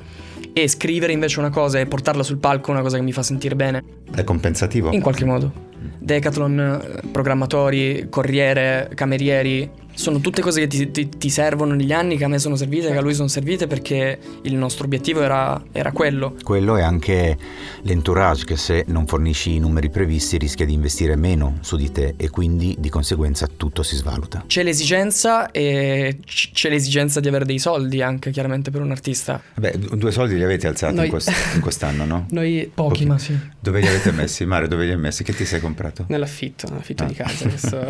E 0.52 0.68
scrivere 0.68 1.12
invece 1.12 1.38
una 1.38 1.50
cosa 1.50 1.78
e 1.78 1.86
portarla 1.86 2.22
sul 2.22 2.38
palco 2.38 2.70
è 2.70 2.72
una 2.72 2.82
cosa 2.82 2.96
che 2.96 3.02
mi 3.02 3.12
fa 3.12 3.22
sentire 3.22 3.54
bene. 3.54 3.82
È 4.14 4.24
compensativo? 4.24 4.90
In 4.92 5.00
qualche 5.00 5.24
modo. 5.24 5.52
Decathlon, 5.98 6.58
eh, 6.58 7.08
programmatori, 7.12 8.06
corriere, 8.08 8.90
camerieri, 8.94 9.70
sono 9.98 10.20
tutte 10.20 10.40
cose 10.42 10.60
che 10.60 10.66
ti, 10.68 10.90
ti- 10.92 11.08
ti 11.08 11.28
servono 11.28 11.74
negli 11.74 11.92
anni, 11.92 12.16
che 12.16 12.24
a 12.24 12.28
me 12.28 12.38
sono 12.38 12.54
servite, 12.54 12.88
che 12.90 12.96
a 12.96 13.00
lui 13.00 13.14
sono 13.14 13.26
servite 13.28 13.66
perché 13.66 14.18
il 14.42 14.54
nostro 14.54 14.84
obiettivo 14.84 15.22
era, 15.22 15.60
era 15.72 15.90
quello. 15.90 16.36
Quello 16.42 16.76
è 16.76 16.82
anche 16.82 17.36
l'entourage 17.82 18.44
che 18.44 18.56
se 18.56 18.84
non 18.88 19.06
fornisci 19.06 19.54
i 19.54 19.58
numeri 19.58 19.90
previsti 19.90 20.38
rischia 20.38 20.64
di 20.66 20.72
investire 20.72 21.16
meno 21.16 21.58
su 21.60 21.76
di 21.76 21.90
te 21.90 22.14
e 22.16 22.30
quindi 22.30 22.76
di 22.78 22.88
conseguenza 22.88 23.48
tutto 23.56 23.82
si 23.82 23.96
svaluta. 23.96 24.44
C'è 24.46 24.62
l'esigenza 24.62 25.50
e 25.50 26.18
c- 26.24 26.50
c'è 26.52 26.68
l'esigenza 26.68 27.18
di 27.20 27.26
avere 27.28 27.44
dei 27.44 27.58
soldi 27.58 28.00
anche 28.00 28.30
chiaramente 28.30 28.70
per 28.70 28.80
un 28.82 28.92
artista. 28.92 29.40
Beh, 29.56 29.78
due 29.96 30.12
soldi 30.12 30.36
li 30.36 30.44
avete 30.44 30.68
alzati 30.68 30.94
Noi- 30.94 31.04
in, 31.06 31.10
quest- 31.10 31.32
in 31.54 31.60
quest'anno, 31.60 32.04
no? 32.04 32.26
Noi 32.30 32.70
Pochi, 32.72 32.88
Pochi. 32.90 33.06
ma 33.06 33.18
sì. 33.18 33.36
Dove 33.58 33.80
li 33.80 33.88
avete 33.88 34.12
messi? 34.12 34.44
Mario, 34.44 34.68
dove 34.68 34.84
li 34.84 34.92
hai 34.92 34.98
messi? 34.98 35.24
Che 35.24 35.34
ti 35.34 35.44
sei 35.44 35.58
comprato? 35.60 36.04
nell'affitto, 36.08 36.68
nell'affitto 36.68 37.02
Ah. 37.02 37.06
di 37.06 37.14
casa. 37.14 37.48
Questo... 37.48 37.86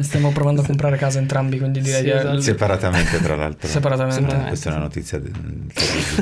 Stiamo 0.00 0.32
provando 0.32 0.62
a 0.62 0.64
comprare 0.64 0.96
casa 0.96 1.19
entrambi, 1.20 1.58
quindi 1.58 1.80
direi 1.80 1.98
Sì, 1.98 2.04
di 2.04 2.10
esatto. 2.10 2.40
Separatamente, 2.40 3.20
tra 3.20 3.36
l'altro. 3.36 3.68
separatamente. 3.68 4.20
Separatamente. 4.20 4.48
Questa 4.48 4.68
è 4.70 4.72
una 4.72 4.82
notizia. 4.82 5.20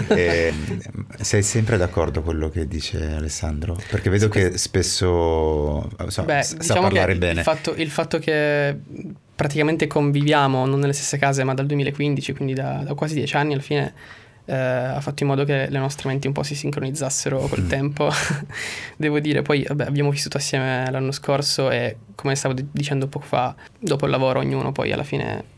E, 0.08 0.52
mm, 0.54 1.00
sei 1.20 1.42
sempre 1.42 1.76
d'accordo 1.76 2.20
con 2.22 2.26
quello 2.28 2.50
che 2.50 2.68
dice 2.68 3.14
Alessandro? 3.14 3.76
Perché 3.90 4.10
vedo 4.10 4.28
che 4.28 4.58
spesso 4.58 5.88
insomma, 6.00 6.26
Beh, 6.34 6.42
sa 6.42 6.56
diciamo 6.56 6.80
parlare 6.82 7.12
che 7.14 7.18
bene. 7.18 7.38
Il 7.40 7.44
fatto, 7.44 7.74
il 7.74 7.90
fatto 7.90 8.18
che 8.18 8.76
praticamente 9.34 9.86
conviviamo 9.86 10.66
non 10.66 10.78
nelle 10.80 10.92
stesse 10.92 11.16
case 11.16 11.42
ma 11.44 11.54
dal 11.54 11.66
2015, 11.66 12.32
quindi 12.34 12.54
da, 12.54 12.82
da 12.84 12.94
quasi 12.94 13.14
dieci 13.14 13.36
anni 13.36 13.52
alla 13.54 13.62
fine 13.62 13.92
eh, 14.48 14.54
ha 14.54 15.00
fatto 15.00 15.22
in 15.24 15.28
modo 15.28 15.44
che 15.44 15.68
le 15.68 15.78
nostre 15.78 16.08
menti 16.08 16.26
un 16.26 16.32
po' 16.32 16.42
si 16.42 16.54
sincronizzassero 16.54 17.38
col 17.48 17.62
Mm. 17.62 17.68
tempo. 17.68 18.08
Devo 18.96 19.20
dire, 19.20 19.42
poi 19.42 19.62
vabbè, 19.66 19.84
abbiamo 19.84 20.10
vissuto 20.10 20.38
assieme 20.38 20.90
l'anno 20.90 21.12
scorso 21.12 21.70
e 21.70 21.96
come 22.14 22.34
stavo 22.34 22.54
di- 22.54 22.66
dicendo 22.70 23.08
poco 23.08 23.26
fa, 23.26 23.54
dopo 23.78 24.06
il 24.06 24.10
lavoro 24.10 24.38
ognuno 24.40 24.72
poi 24.72 24.90
alla 24.92 25.02
fine 25.04 25.56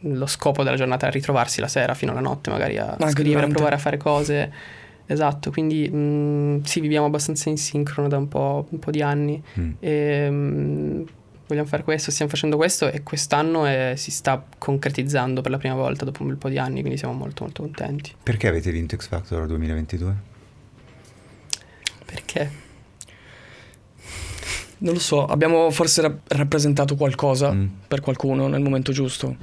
lo 0.00 0.26
scopo 0.26 0.62
della 0.64 0.76
giornata 0.76 1.06
è 1.06 1.10
ritrovarsi 1.10 1.60
la 1.60 1.68
sera 1.68 1.94
fino 1.94 2.10
alla 2.12 2.20
notte 2.20 2.50
magari 2.50 2.76
a 2.76 2.88
Anche 2.90 3.10
scrivere, 3.10 3.30
a 3.30 3.30
durante. 3.46 3.54
provare 3.54 3.74
a 3.76 3.78
fare 3.78 3.96
cose. 3.96 4.52
Esatto, 5.06 5.50
quindi 5.50 5.88
mh, 5.88 6.62
sì, 6.64 6.80
viviamo 6.80 7.06
abbastanza 7.06 7.48
in 7.50 7.56
sincrono 7.58 8.08
da 8.08 8.16
un 8.16 8.26
po', 8.28 8.66
un 8.70 8.78
po' 8.78 8.90
di 8.90 9.00
anni. 9.02 9.42
Mm. 9.60 9.70
E, 9.78 10.28
mm, 10.30 11.02
vogliamo 11.46 11.66
fare 11.68 11.82
questo, 11.82 12.10
stiamo 12.10 12.30
facendo 12.30 12.56
questo 12.56 12.90
e 12.90 13.02
quest'anno 13.02 13.66
eh, 13.66 13.94
si 13.96 14.10
sta 14.10 14.42
concretizzando 14.58 15.40
per 15.40 15.50
la 15.50 15.58
prima 15.58 15.74
volta 15.74 16.04
dopo 16.04 16.22
un 16.22 16.28
bel 16.28 16.36
po' 16.36 16.48
di 16.48 16.58
anni, 16.58 16.80
quindi 16.80 16.96
siamo 16.98 17.14
molto 17.14 17.44
molto 17.44 17.62
contenti. 17.62 18.12
Perché 18.22 18.48
avete 18.48 18.70
vinto 18.70 18.96
X 18.96 19.08
Factor 19.08 19.46
2022? 19.46 20.14
Perché? 22.06 22.62
Non 24.78 24.94
lo 24.94 25.00
so, 25.00 25.24
abbiamo 25.24 25.70
forse 25.70 26.02
rap- 26.02 26.32
rappresentato 26.32 26.94
qualcosa 26.96 27.52
Mm. 27.52 27.66
per 27.88 28.00
qualcuno 28.00 28.48
nel 28.48 28.60
momento 28.60 28.92
giusto. 28.92 29.36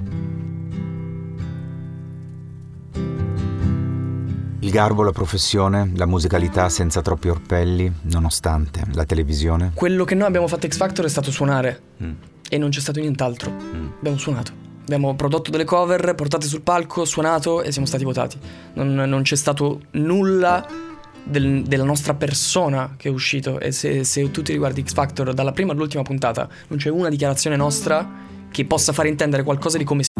Il 4.64 4.70
garbo, 4.70 5.02
la 5.02 5.10
professione, 5.10 5.90
la 5.96 6.06
musicalità 6.06 6.68
senza 6.68 7.02
troppi 7.02 7.28
orpelli, 7.28 7.92
nonostante 8.02 8.82
la 8.92 9.04
televisione. 9.04 9.72
Quello 9.74 10.04
che 10.04 10.14
noi 10.14 10.28
abbiamo 10.28 10.46
fatto 10.46 10.68
X 10.68 10.76
Factor 10.76 11.04
è 11.04 11.08
stato 11.08 11.32
suonare 11.32 11.80
Mm. 12.02 12.12
e 12.48 12.58
non 12.58 12.70
c'è 12.70 12.78
stato 12.78 13.00
nient'altro. 13.00 13.50
Mm. 13.50 13.86
Abbiamo 13.98 14.18
suonato. 14.18 14.52
Abbiamo 14.82 15.14
prodotto 15.16 15.50
delle 15.50 15.64
cover, 15.64 16.14
portate 16.14 16.46
sul 16.46 16.62
palco, 16.62 17.04
suonato 17.04 17.62
e 17.62 17.72
siamo 17.72 17.88
stati 17.88 18.04
votati. 18.04 18.38
Non, 18.74 18.94
non 18.94 19.22
c'è 19.22 19.34
stato 19.36 19.80
nulla 19.92 20.64
del- 21.24 21.62
della 21.64 21.84
nostra 21.84 22.14
persona 22.14 22.94
che 22.96 23.08
è 23.08 23.12
uscito. 23.12 23.58
E 23.58 23.72
se, 23.72 24.04
se 24.04 24.30
tu 24.30 24.42
ti 24.42 24.52
riguardi 24.52 24.82
X 24.84 24.92
Factor 24.92 25.34
dalla 25.34 25.50
prima 25.52 25.72
all'ultima 25.72 26.02
puntata, 26.04 26.48
non 26.68 26.78
c'è 26.78 26.88
una 26.88 27.08
dichiarazione 27.08 27.56
nostra 27.56 28.08
che 28.50 28.64
possa 28.64 28.92
far 28.92 29.06
intendere 29.06 29.42
qualcosa 29.42 29.76
di 29.78 29.84
come 29.84 30.04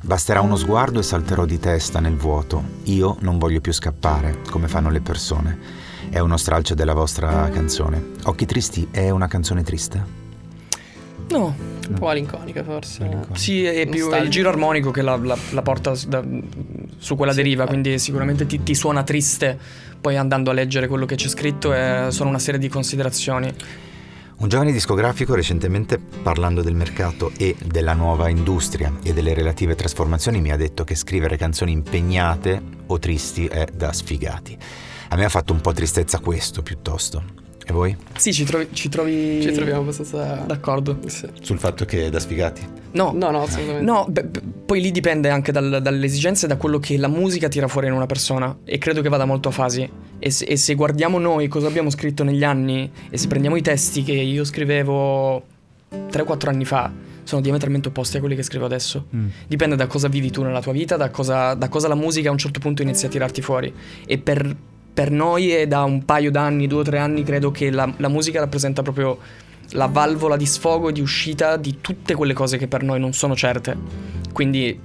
Basterà 0.00 0.40
uno 0.40 0.56
sguardo 0.56 1.00
e 1.00 1.02
salterò 1.02 1.44
di 1.44 1.58
testa 1.58 1.98
nel 2.00 2.14
vuoto. 2.16 2.62
Io 2.84 3.16
non 3.20 3.36
voglio 3.38 3.60
più 3.60 3.72
scappare, 3.72 4.38
come 4.48 4.68
fanno 4.68 4.90
le 4.90 5.00
persone. 5.00 5.58
È 6.08 6.18
uno 6.20 6.36
stralcio 6.36 6.74
della 6.74 6.94
vostra 6.94 7.48
canzone. 7.50 8.10
Occhi 8.24 8.46
tristi 8.46 8.88
è 8.90 9.10
una 9.10 9.26
canzone 9.26 9.62
triste? 9.62 10.26
No, 11.30 11.54
Un 11.88 11.94
po' 11.98 12.06
malinconica 12.06 12.62
forse. 12.62 13.00
Malinconica. 13.00 13.34
sì, 13.38 13.64
è 13.64 13.86
più 13.86 14.08
è 14.10 14.20
il 14.20 14.30
giro 14.30 14.48
armonico 14.48 14.90
che 14.90 15.02
la, 15.02 15.16
la- 15.16 15.36
la 15.50 15.62
porta 15.62 15.92
da- 16.06 16.24
su 16.96 17.16
quella 17.16 17.32
Sì, 17.32 17.38
deriva, 17.38 17.64
eh. 17.64 17.66
quindi 17.66 17.98
sicuramente 17.98 18.46
ti, 18.46 18.62
ti 18.62 18.74
suona 18.74 19.02
triste. 19.02 19.58
Poi 20.00 20.16
andando 20.16 20.50
a 20.50 20.54
leggere 20.54 20.86
quello 20.86 21.04
che 21.06 21.16
c'è 21.16 21.28
scritto 21.28 21.74
eh, 21.74 22.06
sono 22.10 22.30
una 22.30 22.38
serie 22.38 22.60
di 22.60 22.68
considerazioni. 22.68 23.52
Un 24.40 24.48
giovane 24.48 24.70
discografico 24.70 25.34
recentemente 25.34 25.98
parlando 25.98 26.62
del 26.62 26.76
mercato 26.76 27.32
e 27.36 27.56
della 27.60 27.92
nuova 27.92 28.28
industria 28.28 28.96
e 29.02 29.12
delle 29.12 29.34
relative 29.34 29.74
trasformazioni 29.74 30.40
mi 30.40 30.52
ha 30.52 30.56
detto 30.56 30.84
che 30.84 30.94
scrivere 30.94 31.36
canzoni 31.36 31.72
impegnate 31.72 32.62
o 32.86 33.00
tristi 33.00 33.46
è 33.48 33.66
da 33.74 33.92
sfigati. 33.92 34.56
A 35.08 35.16
me 35.16 35.24
ha 35.24 35.28
fatto 35.28 35.52
un 35.52 35.60
po' 35.60 35.72
tristezza 35.72 36.20
questo 36.20 36.62
piuttosto. 36.62 37.47
E 37.68 37.72
voi? 37.72 37.94
Sì, 38.16 38.32
ci 38.32 38.44
trovi, 38.44 38.68
ci 38.72 38.88
trovi- 38.88 39.40
Ci 39.42 39.52
troviamo 39.52 39.82
abbastanza... 39.82 40.42
d'accordo. 40.46 40.98
Sì. 41.06 41.26
Sul 41.42 41.58
fatto 41.58 41.84
che 41.84 42.06
è 42.06 42.08
da 42.10 42.18
sfigati? 42.18 42.62
No, 42.92 43.12
No, 43.14 43.30
no, 43.30 43.42
assolutamente. 43.42 43.84
No, 43.84 44.06
beh, 44.08 44.24
beh, 44.24 44.40
poi 44.64 44.80
lì 44.80 44.90
dipende 44.90 45.28
anche 45.28 45.52
dal- 45.52 45.80
dalle 45.82 46.06
esigenze 46.06 46.46
e 46.46 46.48
da 46.48 46.56
quello 46.56 46.78
che 46.78 46.96
la 46.96 47.08
musica 47.08 47.48
tira 47.48 47.68
fuori 47.68 47.88
in 47.88 47.92
una 47.92 48.06
persona 48.06 48.56
e 48.64 48.78
credo 48.78 49.02
che 49.02 49.10
vada 49.10 49.26
molto 49.26 49.48
a 49.48 49.52
fasi. 49.52 49.86
E 50.18 50.30
se, 50.30 50.46
e 50.46 50.56
se 50.56 50.74
guardiamo 50.74 51.18
noi 51.18 51.46
cosa 51.48 51.66
abbiamo 51.66 51.90
scritto 51.90 52.24
negli 52.24 52.42
anni 52.42 52.90
e 53.10 53.18
se 53.18 53.26
prendiamo 53.28 53.56
i 53.56 53.62
testi 53.62 54.02
che 54.02 54.12
io 54.12 54.44
scrivevo 54.44 55.42
3-4 55.92 56.48
anni 56.48 56.64
fa, 56.64 56.90
sono 57.22 57.42
diametralmente 57.42 57.88
opposti 57.88 58.16
a 58.16 58.20
quelli 58.20 58.34
che 58.34 58.42
scrivo 58.42 58.64
adesso. 58.64 59.04
Dipende 59.46 59.76
da 59.76 59.86
cosa 59.86 60.08
vivi 60.08 60.30
tu 60.30 60.42
nella 60.42 60.62
tua 60.62 60.72
vita, 60.72 60.96
da 60.96 61.10
cosa, 61.10 61.52
da 61.52 61.68
cosa 61.68 61.86
la 61.86 61.94
musica 61.94 62.30
a 62.30 62.32
un 62.32 62.38
certo 62.38 62.60
punto 62.60 62.80
inizia 62.80 63.08
a 63.08 63.10
tirarti 63.10 63.42
fuori. 63.42 63.70
E 64.06 64.16
per, 64.16 64.56
per 64.98 65.12
noi 65.12 65.52
è 65.52 65.68
da 65.68 65.84
un 65.84 66.04
paio 66.04 66.28
d'anni, 66.32 66.66
due 66.66 66.80
o 66.80 66.82
tre 66.82 66.98
anni, 66.98 67.22
credo 67.22 67.52
che 67.52 67.70
la, 67.70 67.88
la 67.98 68.08
musica 68.08 68.40
rappresenta 68.40 68.82
proprio 68.82 69.16
la 69.74 69.86
valvola 69.86 70.36
di 70.36 70.44
sfogo 70.44 70.88
e 70.88 70.92
di 70.92 71.00
uscita 71.00 71.56
di 71.56 71.78
tutte 71.80 72.16
quelle 72.16 72.32
cose 72.32 72.58
che 72.58 72.66
per 72.66 72.82
noi 72.82 72.98
non 72.98 73.12
sono 73.12 73.36
certe. 73.36 73.76
Quindi 74.32 74.76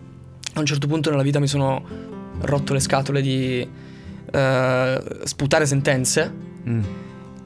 a 0.53 0.59
un 0.59 0.65
certo 0.67 0.85
punto 0.85 1.09
nella 1.09 1.23
vita 1.23 1.39
mi 1.39 1.47
sono 1.47 1.83
rotto 2.41 2.73
le 2.73 2.79
scatole 2.79 3.23
di 3.23 3.67
eh, 4.31 5.03
sputare 5.23 5.65
sentenze 5.65 6.31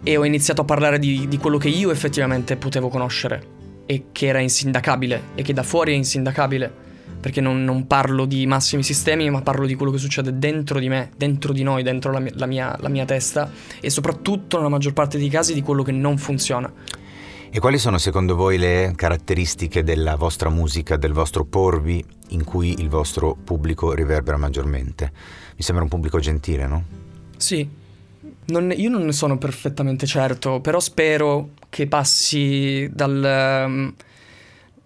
e 0.04 0.18
ho 0.18 0.26
iniziato 0.26 0.60
a 0.60 0.66
parlare 0.66 1.00
di, 1.00 1.26
di 1.30 1.38
quello 1.38 1.58
che 1.58 1.70
io 1.70 1.90
effettivamente 1.90 2.58
potevo 2.58 2.90
conoscere 2.90 3.42
e 3.86 4.08
che 4.12 4.26
era 4.26 4.40
insindacabile 4.40 5.22
e 5.36 5.42
che 5.42 5.54
da 5.54 5.64
fuori 5.64 5.94
è 5.94 5.96
insindacabile. 5.96 6.87
Perché 7.20 7.42
non, 7.42 7.64
non 7.64 7.88
parlo 7.88 8.26
di 8.26 8.46
massimi 8.46 8.84
sistemi, 8.84 9.30
ma 9.30 9.42
parlo 9.42 9.66
di 9.66 9.76
quello 9.76 9.92
che 9.92 9.98
succede 9.98 10.38
dentro 10.38 10.80
di 10.80 10.88
me, 10.88 11.10
dentro 11.18 11.52
di 11.52 11.64
noi, 11.64 11.84
dentro 11.84 12.12
la 12.12 12.20
mia, 12.20 12.32
la 12.36 12.46
mia- 12.46 12.78
la 12.80 12.90
mia 12.90 13.06
testa 13.06 13.52
e 13.82 13.90
soprattutto 13.90 14.58
nella 14.58 14.70
maggior 14.70 14.94
parte 14.94 15.18
dei 15.18 15.30
casi 15.30 15.54
di 15.54 15.62
quello 15.62 15.84
che 15.84 15.92
non 15.92 16.18
funziona. 16.18 16.72
E 17.50 17.60
quali 17.60 17.78
sono 17.80 17.98
secondo 17.98 18.36
voi 18.36 18.58
le 18.58 18.94
caratteristiche 18.96 19.84
della 19.84 20.16
vostra 20.16 20.50
musica, 20.50 20.96
del 20.98 21.14
vostro 21.14 21.44
porvi, 21.46 22.04
in 22.30 22.44
cui 22.44 22.76
il 22.80 22.90
vostro 22.90 23.36
pubblico 23.42 23.94
riverbera 23.94 24.38
maggiormente? 24.38 25.12
Mi 25.56 25.64
sembra 25.64 25.84
un 25.84 25.90
pubblico 25.90 26.20
gentile, 26.20 26.68
no? 26.68 26.84
Sì, 27.38 27.68
Non- 28.50 28.74
io 28.74 28.90
non 28.90 29.04
ne 29.04 29.12
sono 29.12 29.38
perfettamente 29.38 30.06
certo, 30.06 30.62
però 30.62 30.80
spero 30.80 31.50
che 31.70 31.86
passi 31.88 32.90
dal, 32.94 33.22
ehm, 33.22 33.94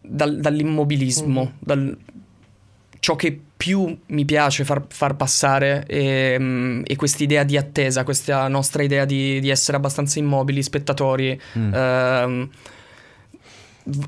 dal- 0.02 0.40
dall'immobilismo, 0.40 1.52
dal- 1.60 1.96
ciò 3.02 3.16
che 3.16 3.38
più 3.58 3.98
mi 4.06 4.26
piace 4.26 4.64
far, 4.64 4.86
far 4.88 5.16
passare 5.16 5.84
è, 5.88 6.38
mm, 6.40 6.84
è 6.84 6.96
quest'idea 6.96 7.44
di 7.44 7.58
attesa, 7.58 8.04
questa 8.04 8.48
nostra 8.48 8.84
idea 8.84 9.06
di, 9.06 9.40
di 9.40 9.50
essere 9.50 9.76
abbastanza 9.76 10.20
immobili, 10.20 10.62
spettatori, 10.62 11.40
Mm. 11.58 11.74
ehm, 11.74 12.50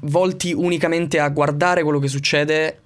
volti 0.01 0.53
unicamente 0.53 1.19
a 1.19 1.27
guardare 1.29 1.81
quello 1.81 1.97
che 1.97 2.07
succede, 2.07 2.79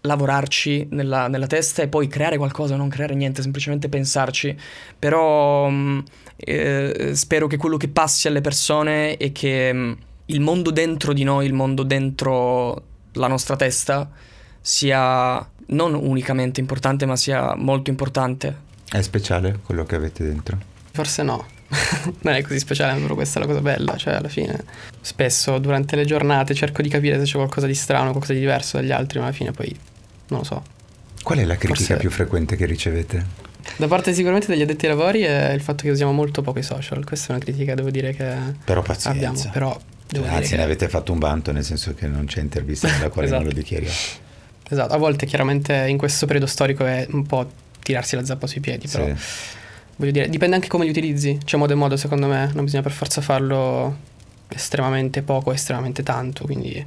lavorarci 0.00 0.88
nella, 0.92 1.28
nella 1.28 1.46
testa 1.46 1.82
e 1.82 1.88
poi 1.88 2.08
creare 2.08 2.38
qualcosa, 2.38 2.74
non 2.76 2.88
creare 2.88 3.14
niente, 3.14 3.42
semplicemente 3.42 3.90
pensarci. 3.90 4.56
Però 4.98 5.68
mm, 5.68 5.98
eh, 6.36 7.10
spero 7.12 7.46
che 7.46 7.58
quello 7.58 7.76
che 7.76 7.88
passi 7.88 8.26
alle 8.26 8.40
persone 8.40 9.18
è 9.18 9.32
che 9.32 9.70
mm, 9.70 9.92
il 10.26 10.40
mondo 10.40 10.70
dentro 10.70 11.12
di 11.12 11.24
noi, 11.24 11.44
il 11.44 11.52
mondo 11.52 11.82
dentro 11.82 12.82
la 13.12 13.28
nostra 13.28 13.54
testa 13.56 14.10
sia 14.70 15.48
non 15.68 15.94
unicamente 15.94 16.58
importante, 16.58 17.06
ma 17.06 17.14
sia 17.14 17.54
molto 17.54 17.88
importante. 17.90 18.64
È 18.90 19.00
speciale 19.00 19.60
quello 19.64 19.84
che 19.84 19.94
avete 19.94 20.24
dentro? 20.24 20.58
Forse 20.90 21.22
no. 21.22 21.46
non 22.22 22.34
è 22.34 22.42
così 22.42 22.58
speciale, 22.58 23.00
però 23.00 23.14
questa 23.14 23.38
è 23.38 23.42
la 23.42 23.48
cosa 23.48 23.60
bella. 23.60 23.96
Cioè, 23.96 24.14
alla 24.14 24.28
fine, 24.28 24.64
spesso 25.00 25.58
durante 25.58 25.94
le 25.94 26.04
giornate 26.04 26.52
cerco 26.52 26.82
di 26.82 26.88
capire 26.88 27.16
se 27.18 27.24
c'è 27.24 27.36
qualcosa 27.36 27.68
di 27.68 27.74
strano, 27.74 28.10
qualcosa 28.10 28.32
di 28.32 28.40
diverso 28.40 28.76
dagli 28.78 28.90
altri, 28.90 29.20
ma 29.20 29.26
alla 29.26 29.34
fine 29.34 29.52
poi 29.52 29.72
non 30.28 30.40
lo 30.40 30.44
so. 30.44 30.64
Qual 31.22 31.38
è 31.38 31.44
la 31.44 31.56
critica 31.56 31.74
Forse- 31.84 31.96
più 31.98 32.10
frequente 32.10 32.56
che 32.56 32.66
ricevete? 32.66 33.44
Da 33.76 33.86
parte 33.86 34.14
sicuramente 34.14 34.48
degli 34.48 34.62
addetti 34.62 34.86
ai 34.86 34.96
lavori 34.96 35.20
è 35.22 35.52
il 35.52 35.60
fatto 35.60 35.84
che 35.84 35.90
usiamo 35.90 36.10
molto 36.12 36.42
poco 36.42 36.58
i 36.58 36.62
social. 36.64 37.04
Questa 37.04 37.28
è 37.32 37.36
una 37.36 37.44
critica, 37.44 37.74
devo 37.74 37.90
dire 37.90 38.12
che 38.14 38.34
Però 38.64 38.82
pazienza. 38.82 39.10
abbiamo. 39.10 39.50
Però 39.52 39.68
devo 39.70 39.80
Cioè, 40.08 40.20
dire 40.22 40.28
anzi, 40.36 40.50
che- 40.50 40.56
ne 40.56 40.62
avete 40.64 40.88
fatto 40.88 41.12
un 41.12 41.18
vanto, 41.20 41.52
nel 41.52 41.64
senso 41.64 41.94
che 41.94 42.08
non 42.08 42.26
c'è 42.26 42.40
intervista 42.40 42.88
nella 42.90 43.10
quale 43.10 43.28
non 43.30 43.38
lo 43.42 43.46
Esatto. 43.46 43.60
dichiariamo. 43.60 43.94
Esatto, 44.68 44.92
a 44.94 44.96
volte 44.96 45.26
chiaramente 45.26 45.74
in 45.88 45.96
questo 45.96 46.26
periodo 46.26 46.46
storico 46.46 46.84
è 46.84 47.06
un 47.10 47.24
po' 47.26 47.48
tirarsi 47.82 48.16
la 48.16 48.24
zappa 48.24 48.46
sui 48.48 48.60
piedi, 48.60 48.88
però 48.88 49.06
Sì. 49.06 49.14
voglio 49.96 50.10
dire, 50.10 50.28
dipende 50.28 50.56
anche 50.56 50.68
come 50.68 50.84
li 50.84 50.90
utilizzi. 50.90 51.38
C'è 51.44 51.56
modo 51.56 51.72
e 51.72 51.76
modo 51.76 51.96
secondo 51.96 52.26
me, 52.26 52.50
non 52.52 52.64
bisogna 52.64 52.82
per 52.82 52.92
forza 52.92 53.20
farlo 53.20 53.96
estremamente 54.48 55.22
poco, 55.22 55.52
estremamente 55.52 56.02
tanto, 56.02 56.44
quindi 56.44 56.84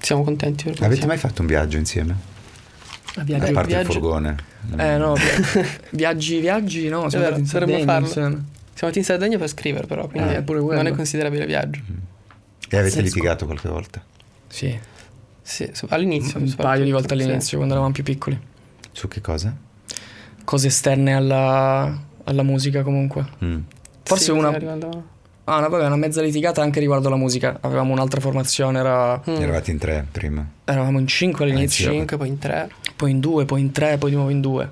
siamo 0.00 0.22
contenti 0.24 0.64
per 0.70 0.82
Avete 0.82 1.06
mai 1.06 1.16
fatto 1.18 1.40
un 1.42 1.46
viaggio 1.46 1.76
insieme? 1.78 2.32
A 3.16 3.20
A 3.20 3.24
viaggi, 3.24 3.52
parte 3.52 3.68
viaggio- 3.68 3.86
il 3.86 3.92
furgone. 3.92 4.36
Eh 4.76 4.96
no, 4.96 5.14
via- 5.14 5.24
viaggi, 5.90 6.40
viaggi, 6.40 6.88
no, 6.88 7.08
siamo 7.10 7.26
andati 7.26 7.42
in 7.42 7.46
dovremmo 7.48 7.78
Sardegna. 7.78 8.08
Siamo 8.08 8.44
andati 8.80 8.98
in 8.98 9.04
Sardegna 9.04 9.38
per 9.38 9.48
scrivere 9.48 9.86
però, 9.86 10.08
quindi 10.08 10.34
Eh, 10.34 10.42
pure 10.42 10.60
quello. 10.60 10.82
non 10.82 10.92
è 10.92 10.96
considerabile 10.96 11.46
viaggio. 11.46 11.80
E 11.80 12.76
avete 12.76 12.96
Pazzesco. 12.96 13.02
litigato 13.02 13.44
qualche 13.46 13.68
volta? 13.68 14.02
Sì, 14.48 14.76
Sì, 15.46 15.70
all'inizio. 15.88 16.40
un 16.40 16.52
paio 16.56 16.84
di 16.84 16.90
volte 16.90 17.14
sì. 17.14 17.22
all'inizio 17.22 17.56
quando 17.58 17.74
eravamo 17.74 17.92
più 17.94 18.02
piccoli. 18.02 18.40
Su 18.92 19.08
che 19.08 19.20
cosa? 19.20 19.54
Cose 20.42 20.66
esterne 20.68 21.14
alla, 21.14 22.00
alla 22.24 22.42
musica 22.42 22.82
comunque. 22.82 23.26
Mm. 23.44 23.58
Forse 24.02 24.24
Sì, 24.24 24.30
una, 24.30 24.48
ah, 24.48 25.56
una, 25.58 25.68
vabbè, 25.68 25.84
una 25.86 25.96
mezza 25.96 26.22
litigata 26.22 26.62
anche 26.62 26.80
riguardo 26.80 27.08
alla 27.08 27.16
musica. 27.16 27.58
Avevamo 27.60 27.92
un'altra 27.92 28.20
formazione, 28.20 28.78
era- 28.78 29.22
Mm. 29.28 29.34
Eravate 29.42 29.70
in 29.70 29.78
tre 29.78 30.06
prima. 30.10 30.46
eravamo 30.64 30.98
in 30.98 31.06
cinque 31.06 31.44
all'inizio, 31.44 31.90
sì. 31.90 31.96
5, 31.96 32.16
poi 32.16 32.28
in 32.28 32.38
3. 32.38 32.70
poi 32.96 33.10
in 33.10 33.20
due, 33.20 33.44
poi 33.44 33.60
in 33.60 33.70
tre, 33.70 33.98
poi 33.98 34.10
di 34.10 34.16
nuovo 34.16 34.30
in 34.30 34.40
due. 34.40 34.70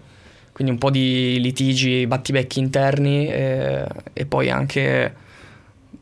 Quindi 0.52 0.72
un 0.72 0.78
po' 0.78 0.90
di 0.90 1.38
litigi, 1.40 2.06
battibecchi 2.06 2.58
interni 2.60 3.26
e, 3.26 3.86
e 4.12 4.24
poi 4.26 4.48
anche 4.50 5.14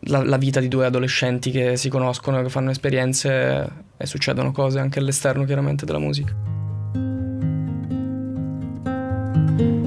la, 0.04 0.24
la 0.24 0.36
vita 0.36 0.60
di 0.60 0.68
due 0.68 0.86
adolescenti 0.86 1.50
che 1.50 1.76
si 1.76 1.88
conoscono, 1.88 2.42
che 2.42 2.48
fanno 2.48 2.70
esperienze 2.70 3.68
e 3.96 4.06
succedono 4.06 4.52
cose 4.52 4.78
anche 4.78 4.98
all'esterno 4.98 5.44
chiaramente 5.44 5.84
della 5.84 5.98
musica. 5.98 6.34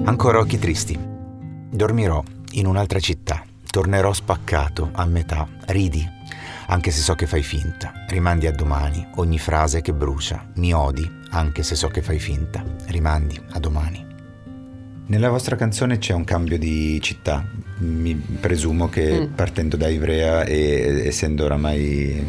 Ancora 0.06 0.40
occhi 0.40 0.60
tristi. 0.60 1.00
Dormirò 1.72 2.24
in 2.52 2.68
un'altra 2.68 3.00
città. 3.00 3.44
Tornerò 3.66 4.14
spaccato, 4.14 4.90
a 4.94 5.06
metà. 5.06 5.48
Ridi, 5.66 6.08
anche 6.68 6.92
se 6.92 7.02
so 7.02 7.16
che 7.16 7.26
fai 7.26 7.42
finta. 7.42 7.92
Rimandi 8.08 8.46
a 8.46 8.52
domani 8.52 9.06
ogni 9.16 9.40
frase 9.40 9.82
che 9.82 9.94
brucia. 9.94 10.52
Mi 10.56 10.74
odi, 10.74 11.10
anche 11.32 11.64
se 11.64 11.76
so 11.76 11.88
che 11.88 12.04
fai 12.04 12.20
finta. 12.20 12.64
Rimandi 12.86 13.42
a 13.54 13.60
domani. 13.60 14.06
Nella 15.08 15.30
vostra 15.30 15.56
canzone 15.56 15.98
c'è 15.98 16.14
un 16.14 16.24
cambio 16.24 16.60
di 16.60 17.02
città. 17.02 17.44
Mi 17.80 18.16
presumo 18.16 18.88
che 18.90 19.22
Mm. 19.22 19.34
partendo 19.34 19.76
da 19.78 19.88
Ivrea 19.90 20.44
e 20.44 21.04
essendo 21.06 21.44
oramai 21.46 22.26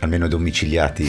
almeno 0.00 0.28
domiciliati 0.28 1.06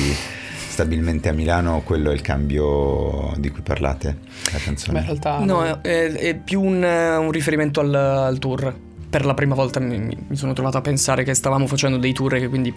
stabilmente 0.68 1.30
a 1.30 1.34
Milano, 1.34 1.82
quello 1.84 2.12
è 2.12 2.14
il 2.14 2.22
cambio 2.22 3.34
di 3.38 3.50
cui 3.50 3.62
parlate, 3.62 4.18
la 4.52 4.58
canzone. 4.60 4.94
Beh, 4.94 5.00
in 5.00 5.06
realtà 5.06 5.40
No, 5.46 5.82
è, 5.82 6.12
è 6.12 6.36
più 6.36 6.62
un, 6.62 6.82
un 6.84 7.32
riferimento 7.32 7.80
al, 7.82 7.94
al 7.94 8.40
tour. 8.40 8.74
Per 9.10 9.26
la 9.26 9.34
prima 9.34 9.54
volta 9.56 9.80
mi, 9.80 9.98
mi 10.00 10.36
sono 10.36 10.54
trovato 10.54 10.78
a 10.78 10.82
pensare 10.82 11.24
che 11.24 11.34
stavamo 11.34 11.68
facendo 11.68 11.98
dei 11.98 12.14
tour 12.14 12.36
e 12.36 12.40
che 12.40 12.48
quindi 12.50 12.74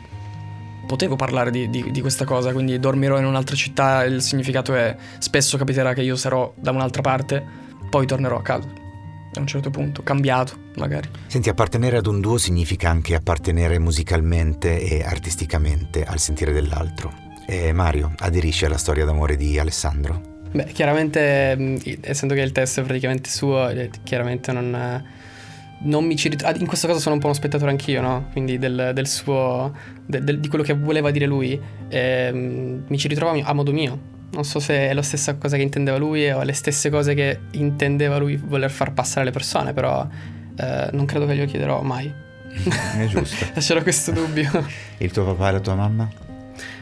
potevo 0.87 1.16
parlare 1.16 1.51
di, 1.51 1.70
di- 1.70 1.90
di 1.90 2.01
questa 2.01 2.25
cosa. 2.25 2.53
Quindi 2.53 2.79
dormirò 2.79 3.18
in 3.18 3.25
un'altra 3.25 3.57
città, 3.57 4.05
il 4.05 4.20
significato 4.20 4.75
è 4.75 4.94
spesso 5.18 5.57
capiterà 5.57 5.94
che 5.94 6.03
io 6.03 6.16
sarò 6.16 6.53
da 6.57 6.73
un'altra 6.73 7.01
parte, 7.03 7.42
poi 7.88 8.07
tornerò 8.07 8.37
a 8.37 8.42
casa. 8.42 8.83
A 9.37 9.40
un 9.40 9.47
certo 9.47 9.70
punto, 9.70 10.03
cambiato 10.03 10.57
magari. 10.77 11.09
Senti, 11.27 11.49
appartenere 11.49 11.97
ad 11.97 12.07
un 12.07 12.20
duo 12.20 12.38
significa 12.38 12.88
anche 12.90 13.14
appartenere 13.14 13.79
musicalmente 13.79 14.81
e 14.81 15.03
artisticamente 15.03 16.05
al 16.05 16.18
sentire 16.20 16.53
dell'altro. 16.53 17.12
E 17.47 17.73
Mario, 17.73 18.14
aderisci 18.18 18.64
alla 18.64 18.79
storia 18.79 19.05
d'amore 19.05 19.37
di 19.37 19.59
Alessandro? 19.59 20.33
Beh, 20.53 20.66
chiaramente, 20.66 21.99
essendo 22.03 22.35
che 22.35 22.40
il 22.42 22.53
testo 22.53 22.81
è 22.81 22.85
praticamente 22.85 23.29
suo, 23.29 23.68
eh, 23.68 23.90
chiaramente 24.05 24.53
non, 24.53 24.73
eh, 24.73 25.05
non 25.81 26.05
mi 26.05 26.14
ci 26.16 26.29
ritrovo. 26.29 26.57
In 26.59 26.66
questo 26.66 26.87
caso 26.87 27.01
sono 27.01 27.16
un 27.16 27.20
po' 27.20 27.27
uno 27.27 27.35
spettatore 27.35 27.70
anch'io, 27.73 28.01
no? 28.01 28.29
Quindi 28.31 28.57
del, 28.59 28.92
del 28.94 29.07
suo. 29.09 29.75
del- 30.07 30.23
del- 30.23 30.38
di 30.38 30.47
quello 30.49 30.62
che 30.62 30.75
voleva 30.75 31.11
dire 31.11 31.27
lui. 31.27 31.61
E, 31.88 32.33
mh, 32.33 32.85
mi 32.87 32.97
ci 32.99 33.09
ritrovo 33.09 33.37
a 33.42 33.53
modo 33.53 33.73
mio. 33.73 34.12
Non 34.35 34.44
so 34.44 34.59
se 34.59 34.88
è 34.88 34.92
la 34.92 35.03
stessa 35.03 35.35
cosa 35.37 35.57
che 35.57 35.62
intendeva 35.62 35.97
lui 35.97 36.29
o 36.31 36.42
le 36.42 36.53
stesse 36.53 36.90
cose 36.90 37.14
che 37.14 37.38
intendeva 37.53 38.16
lui 38.18 38.37
voler 38.37 38.70
far 38.70 38.92
passare 38.92 39.20
alle 39.23 39.31
persone, 39.31 39.73
però 39.73 40.07
eh, 40.57 40.88
non 40.92 41.05
credo 41.07 41.27
che 41.27 41.35
glielo 41.37 41.47
chiederò 41.47 41.83
mai. 41.83 42.12
È 42.99 43.07
giusto. 43.07 43.47
Lascerò 43.55 43.81
questo 43.83 44.11
dubbio. 44.11 44.51
Il 44.99 45.11
tuo 45.12 45.25
papà 45.25 45.49
e 45.49 45.53
la 45.53 45.61
tua 45.61 45.75
mamma? 45.77 46.09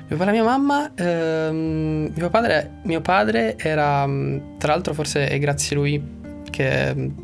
Mio 0.09 0.17
padre 0.19 0.31
e 0.37 0.41
mia 0.41 0.45
mamma, 0.45 0.93
ehm, 0.95 2.13
mio, 2.15 2.29
padre, 2.31 2.71
mio 2.83 3.01
padre 3.01 3.57
era, 3.59 4.07
mh, 4.07 4.59
tra 4.59 4.73
l'altro 4.73 4.93
forse 4.95 5.27
è 5.29 5.39
grazie 5.39 5.75
a 5.77 5.79
lui 5.79 6.03
che 6.51 6.95
mh, 6.95 7.15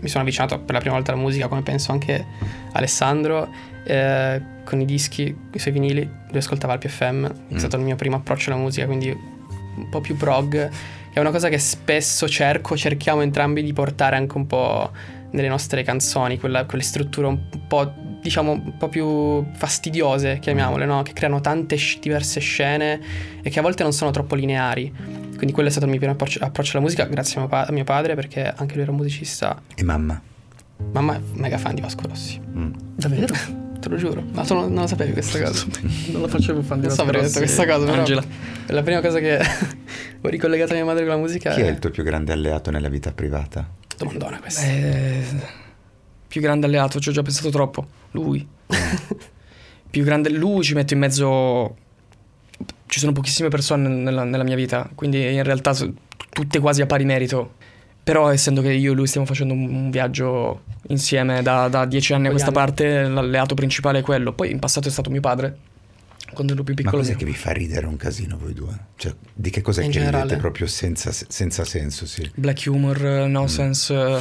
mi 0.00 0.08
sono 0.08 0.22
avvicinato 0.22 0.58
per 0.60 0.74
la 0.74 0.80
prima 0.80 0.94
volta 0.94 1.12
alla 1.12 1.20
musica, 1.20 1.48
come 1.48 1.62
penso 1.62 1.92
anche 1.92 2.24
Alessandro, 2.72 3.48
eh, 3.84 4.40
con 4.64 4.80
i 4.80 4.84
dischi, 4.84 5.34
i 5.52 5.58
suoi 5.58 5.72
vinili, 5.74 6.00
lui 6.28 6.38
ascoltava 6.38 6.74
il 6.74 6.78
PFM, 6.78 7.26
è 7.26 7.32
Mm. 7.54 7.56
stato 7.56 7.76
il 7.76 7.82
mio 7.82 7.96
primo 7.96 8.16
approccio 8.16 8.50
alla 8.50 8.60
musica, 8.60 8.86
quindi 8.86 9.14
un 9.78 9.88
po' 9.88 10.00
più 10.00 10.16
prog, 10.16 10.50
che 10.50 11.14
è 11.14 11.20
una 11.20 11.30
cosa 11.30 11.48
che 11.48 11.58
spesso 11.58 12.28
cerco, 12.28 12.76
cerchiamo 12.76 13.22
entrambi 13.22 13.62
di 13.62 13.72
portare 13.72 14.16
anche 14.16 14.36
un 14.36 14.46
po' 14.46 14.90
nelle 15.30 15.48
nostre 15.48 15.82
canzoni, 15.82 16.38
quella- 16.38 16.64
quelle 16.64 16.82
strutture 16.82 17.26
un 17.26 17.38
po', 17.66 17.92
diciamo, 18.20 18.52
un 18.52 18.76
po' 18.78 18.88
più 18.88 19.44
fastidiose, 19.52 20.38
chiamiamole, 20.40 20.86
no? 20.86 21.02
Che 21.02 21.12
creano 21.12 21.40
tante 21.40 21.76
diverse 22.00 22.40
scene 22.40 23.00
e 23.42 23.50
che 23.50 23.58
a 23.58 23.62
volte 23.62 23.82
non 23.82 23.92
sono 23.92 24.10
troppo 24.10 24.34
lineari. 24.34 24.92
Quindi 25.36 25.52
quello 25.52 25.68
è 25.68 25.70
stato 25.70 25.84
il 25.86 25.90
mio 25.92 26.00
primo 26.00 26.14
approccio, 26.14 26.42
approccio 26.42 26.72
alla 26.76 26.84
musica, 26.84 27.04
grazie 27.04 27.36
a 27.36 27.40
mio, 27.40 27.48
pa- 27.48 27.64
a 27.64 27.72
mio 27.72 27.84
padre, 27.84 28.14
perché 28.14 28.52
anche 28.56 28.74
lui 28.74 28.82
era 28.82 28.92
musicista. 28.92 29.60
E 29.74 29.82
mamma? 29.84 30.20
Mamma 30.92 31.16
è 31.16 31.20
mega 31.34 31.58
fan 31.58 31.74
di 31.74 31.80
Vasco 31.80 32.08
Rossi. 32.08 32.40
Mm. 32.40 32.72
Davvero? 32.96 33.34
Te 33.80 33.88
lo 33.88 33.96
giuro. 33.96 34.24
Ma 34.32 34.42
tu 34.42 34.54
non, 34.54 34.72
non 34.72 34.82
lo 34.82 34.86
sapevi 34.88 35.12
questa 35.12 35.40
cosa? 35.40 35.66
non 36.10 36.22
la 36.22 36.28
facevo 36.28 36.62
fan 36.62 36.80
di 36.80 36.86
Non 36.86 36.96
so 36.96 37.04
perché 37.04 37.20
ho 37.20 37.22
detto 37.22 37.38
questa 37.38 37.66
cosa, 37.66 37.84
però 37.84 37.98
Angela. 37.98 38.24
è 38.66 38.72
la 38.72 38.82
prima 38.82 39.00
cosa 39.00 39.20
che 39.20 39.38
ho 40.20 40.28
ricollegato 40.28 40.72
a 40.72 40.74
mia 40.74 40.84
madre 40.84 41.04
con 41.04 41.14
la 41.14 41.20
musica. 41.20 41.52
Chi 41.54 41.60
è 41.60 41.68
il 41.68 41.78
tuo 41.78 41.90
più 41.90 42.02
grande 42.02 42.32
alleato 42.32 42.70
nella 42.70 42.88
vita 42.88 43.12
privata? 43.12 43.68
Domandona 43.96 44.40
questa. 44.40 44.62
Eh, 44.62 45.24
più 46.26 46.40
grande 46.40 46.66
alleato, 46.66 46.98
ci 46.98 47.08
ho 47.08 47.12
già 47.12 47.22
pensato 47.22 47.50
troppo. 47.50 47.86
Lui. 48.12 48.46
più 49.90 50.04
grande 50.04 50.30
lui 50.30 50.64
ci 50.64 50.74
metto 50.74 50.94
in 50.94 51.00
mezzo. 51.00 51.76
Ci 52.86 52.98
sono 52.98 53.12
pochissime 53.12 53.48
persone 53.48 53.88
nella, 53.88 54.24
nella 54.24 54.42
mia 54.42 54.56
vita, 54.56 54.90
quindi 54.94 55.34
in 55.34 55.42
realtà 55.42 55.74
tutte 56.30 56.58
quasi 56.58 56.82
a 56.82 56.86
pari 56.86 57.04
merito. 57.04 57.54
Però 58.08 58.30
essendo 58.30 58.62
che 58.62 58.72
io 58.72 58.92
e 58.92 58.94
lui 58.94 59.06
stiamo 59.06 59.26
facendo 59.26 59.52
un, 59.52 59.90
viaggio 59.90 60.62
insieme 60.88 61.42
da, 61.42 61.68
da 61.68 61.84
dieci 61.84 62.14
anni 62.14 62.28
a 62.28 62.30
questa 62.30 62.52
parte, 62.52 63.02
l'alleato 63.02 63.54
principale 63.54 63.98
è 63.98 64.02
quello. 64.02 64.32
Poi 64.32 64.50
in 64.50 64.58
passato 64.58 64.88
è 64.88 64.90
stato 64.90 65.10
mio 65.10 65.20
padre, 65.20 65.58
quando 66.32 66.54
ero 66.54 66.62
più 66.62 66.72
Ma 66.72 66.80
piccolo. 66.82 67.02
cos'è 67.02 67.16
che 67.16 67.26
vi 67.26 67.34
fa 67.34 67.50
ridere 67.50 67.84
un 67.84 67.96
casino 67.98 68.38
voi 68.38 68.54
due? 68.54 68.72
Cioè, 68.96 69.14
di 69.34 69.50
che 69.50 69.60
cos'è 69.60 69.82
In 69.82 69.90
che 69.90 69.98
generale? 69.98 70.22
ridete 70.22 70.40
proprio 70.40 70.66
senza, 70.66 71.12
senza 71.12 71.64
senso, 71.66 72.06
sì? 72.06 72.30
Black 72.34 72.64
humor, 72.66 73.04
eh, 73.04 73.26
nonsense. 73.26 73.94
eh, 73.94 74.18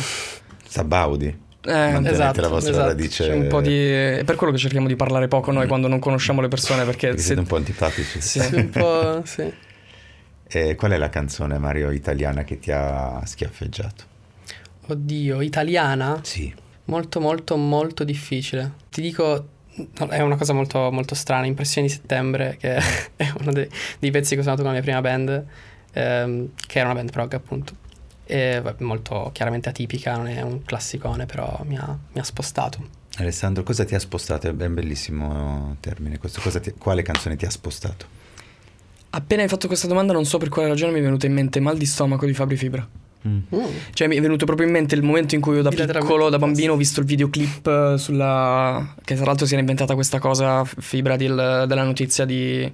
Sabaudi? 0.68 1.28
Eh, 1.28 1.72
Mantenete 1.72 2.10
esatto, 2.12 2.42
la 2.42 2.48
vostra 2.50 2.72
esatto. 2.72 2.88
radice... 2.88 3.24
C'è 3.26 3.34
un 3.34 3.48
po' 3.48 3.62
di... 3.62 3.74
È 3.74 4.24
per 4.26 4.36
quello 4.36 4.52
che 4.52 4.60
cerchiamo 4.60 4.88
di 4.88 4.98
parlare 4.98 5.30
poco 5.30 5.54
noi 5.54 5.66
quando 5.68 5.88
non 5.88 6.00
conosciamo 6.00 6.42
le 6.42 6.50
persone, 6.50 6.84
perché 6.84 7.08
Perché 7.08 7.22
se... 7.22 7.28
siete 7.28 7.40
un 7.40 7.48
po' 7.48 7.56
antipatici. 7.56 8.20
Sì. 8.20 8.40
Sì, 8.42 8.56
un 8.56 8.70
po', 8.70 9.22
sì. 9.24 9.66
E 10.50 10.76
qual 10.76 10.92
è 10.92 10.98
la 10.98 11.10
canzone, 11.10 11.58
Mario, 11.58 11.92
italiana 11.92 12.44
che 12.44 12.60
ti 12.60 12.72
ha 12.72 13.22
schiaffeggiato? 13.26 14.16
Oddio, 14.88 15.42
italiana? 15.42 16.20
Sì. 16.24 16.54
Molto, 16.86 17.20
molto, 17.20 17.58
molto 17.58 18.06
difficile. 18.06 18.74
Ti 18.90 19.02
dico, 19.02 19.48
è 20.10 20.22
una 20.22 20.38
cosa 20.38 20.54
molto, 20.54 20.90
molto 20.92 21.16
strana. 21.16 21.46
Impressioni 21.46 21.88
di 21.88 21.94
settembre, 21.94 22.56
che 22.58 22.76
è 23.16 23.32
uno 23.40 23.52
dei, 23.52 23.70
dei 24.00 24.12
pezzi 24.12 24.34
che 24.34 24.40
ho 24.40 24.44
suonato 24.44 24.64
con 24.64 24.72
la 24.72 24.78
mia 24.78 24.86
prima 24.86 25.02
band, 25.02 25.46
ehm, 25.92 26.50
che 26.66 26.80
era 26.80 26.88
una 26.88 26.98
band 26.98 27.12
prog, 27.12 27.34
appunto. 27.34 27.74
E, 28.24 28.62
vabbè, 28.62 28.84
molto 28.84 29.30
chiaramente 29.34 29.68
atipica, 29.70 30.16
non 30.16 30.28
è 30.28 30.42
un 30.42 30.64
classicone, 30.64 31.26
però 31.26 31.62
mi 31.66 31.78
ha, 31.78 31.98
mi 32.14 32.20
ha 32.20 32.24
spostato. 32.24 32.88
Alessandro, 33.18 33.64
cosa 33.64 33.84
ti 33.84 33.96
ha 33.96 34.00
spostato? 34.00 34.48
È 34.48 34.52
un 34.52 34.74
bellissimo 34.74 35.76
termine 35.82 36.18
questo. 36.18 36.40
Ti, 36.60 36.74
quale 36.78 37.02
canzone 37.02 37.36
ti 37.36 37.46
ha 37.46 37.50
spostato? 37.50 38.17
Appena 39.18 39.42
hai 39.42 39.48
fatto 39.48 39.66
questa 39.66 39.88
domanda, 39.88 40.14
non 40.14 40.26
so 40.26 40.38
per 40.38 40.50
quale 40.50 40.68
ragione 40.68 40.92
mi 40.92 41.00
è 41.00 41.02
venuto 41.02 41.26
in 41.26 41.34
mente 41.34 41.60
mal 41.60 41.76
di 41.76 41.88
stomaco 41.88 42.28
di 42.28 42.36
Fabri 42.36 42.56
Fibra. 42.56 42.88
Mm. 43.28 43.40
Cioè, 43.92 44.08
mi 44.08 44.16
è 44.16 44.22
venuto 44.22 44.46
proprio 44.46 44.68
in 44.68 44.74
mente 44.74 44.94
il 44.94 45.02
momento 45.02 45.34
in 45.34 45.42
cui 45.42 45.56
io 45.56 45.64
da 45.64 45.72
piccolo, 45.72 46.30
da 46.30 46.38
bambino, 46.38 46.74
ho 46.74 46.78
visto 46.78 47.00
il 47.00 47.08
videoclip 47.08 47.66
eh, 47.66 47.98
sulla. 47.98 48.94
che 49.04 49.16
tra 49.16 49.26
l'altro 49.26 49.48
si 49.48 49.54
era 49.54 49.62
inventata 49.62 49.96
questa 49.96 50.20
cosa, 50.20 50.64
Fibra, 50.64 51.16
del, 51.16 51.66
della 51.68 51.84
notizia 51.84 52.26
di, 52.26 52.72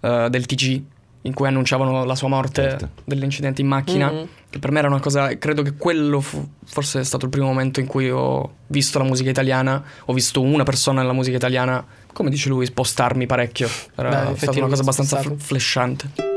uh, 0.00 0.28
del 0.28 0.44
TG 0.44 0.82
in 1.26 1.34
cui 1.34 1.46
annunciavano 1.48 2.04
la 2.04 2.14
sua 2.14 2.28
morte 2.28 2.62
certo. 2.62 2.88
dell'incidente 3.04 3.60
in 3.60 3.66
macchina, 3.66 4.10
mm-hmm. 4.10 4.24
che 4.48 4.58
per 4.58 4.70
me 4.70 4.78
era 4.78 4.88
una 4.88 5.00
cosa, 5.00 5.36
credo 5.38 5.62
che 5.62 5.74
quello 5.76 6.20
fu, 6.20 6.48
forse 6.64 7.00
è 7.00 7.04
stato 7.04 7.24
il 7.24 7.30
primo 7.30 7.46
momento 7.46 7.80
in 7.80 7.86
cui 7.86 8.08
ho 8.08 8.54
visto 8.68 8.98
la 8.98 9.04
musica 9.04 9.28
italiana, 9.28 9.82
ho 10.04 10.12
visto 10.12 10.40
una 10.40 10.62
persona 10.62 11.00
nella 11.00 11.12
musica 11.12 11.36
italiana, 11.36 11.84
come 12.12 12.30
dice 12.30 12.48
lui, 12.48 12.64
spostarmi 12.64 13.26
parecchio, 13.26 13.68
era 13.96 14.30
Beh, 14.30 14.38
stata 14.38 14.58
una 14.58 14.68
cosa 14.68 14.82
abbastanza 14.82 15.20
fl- 15.20 15.36
flashante. 15.36 16.34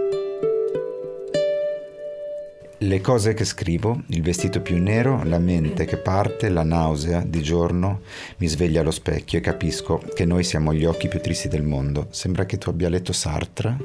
Le 2.82 3.02
cose 3.02 3.34
che 3.34 3.44
scrivo, 3.44 4.04
il 4.08 4.22
vestito 4.22 4.62
più 4.62 4.82
nero, 4.82 5.22
la 5.26 5.38
mente 5.40 5.84
che 5.84 5.98
parte, 5.98 6.48
la 6.48 6.64
nausea 6.64 7.22
di 7.26 7.42
giorno, 7.42 8.02
mi 8.38 8.48
sveglia 8.48 8.80
allo 8.80 8.92
specchio 8.92 9.38
e 9.38 9.42
capisco 9.42 10.02
che 10.14 10.24
noi 10.24 10.44
siamo 10.46 10.74
gli 10.74 10.86
occhi 10.86 11.10
più 11.10 11.20
tristi 11.20 11.50
del 11.50 11.64
mondo. 11.64 12.08
Sembra 12.12 12.46
che 12.46 12.58
tu 12.58 12.70
abbia 12.70 12.88
letto 12.88 13.12
Sartre. 13.12 13.78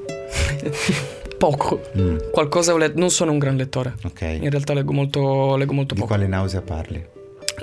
poco. 1.37 1.81
Mm. 1.99 2.19
Qualcosa 2.31 2.73
ho 2.73 2.77
letto. 2.77 2.99
Non 2.99 3.11
sono 3.11 3.33
un 3.33 3.39
gran 3.39 3.57
lettore. 3.57 3.95
Ok. 4.05 4.21
In 4.21 4.49
realtà 4.49 4.73
leggo 4.73 4.93
molto, 4.93 5.57
leggo 5.57 5.73
molto 5.73 5.95
di 5.95 6.01
poco. 6.01 6.13
Di 6.13 6.21
quale 6.21 6.27
nausea 6.27 6.63
parli? 6.63 7.05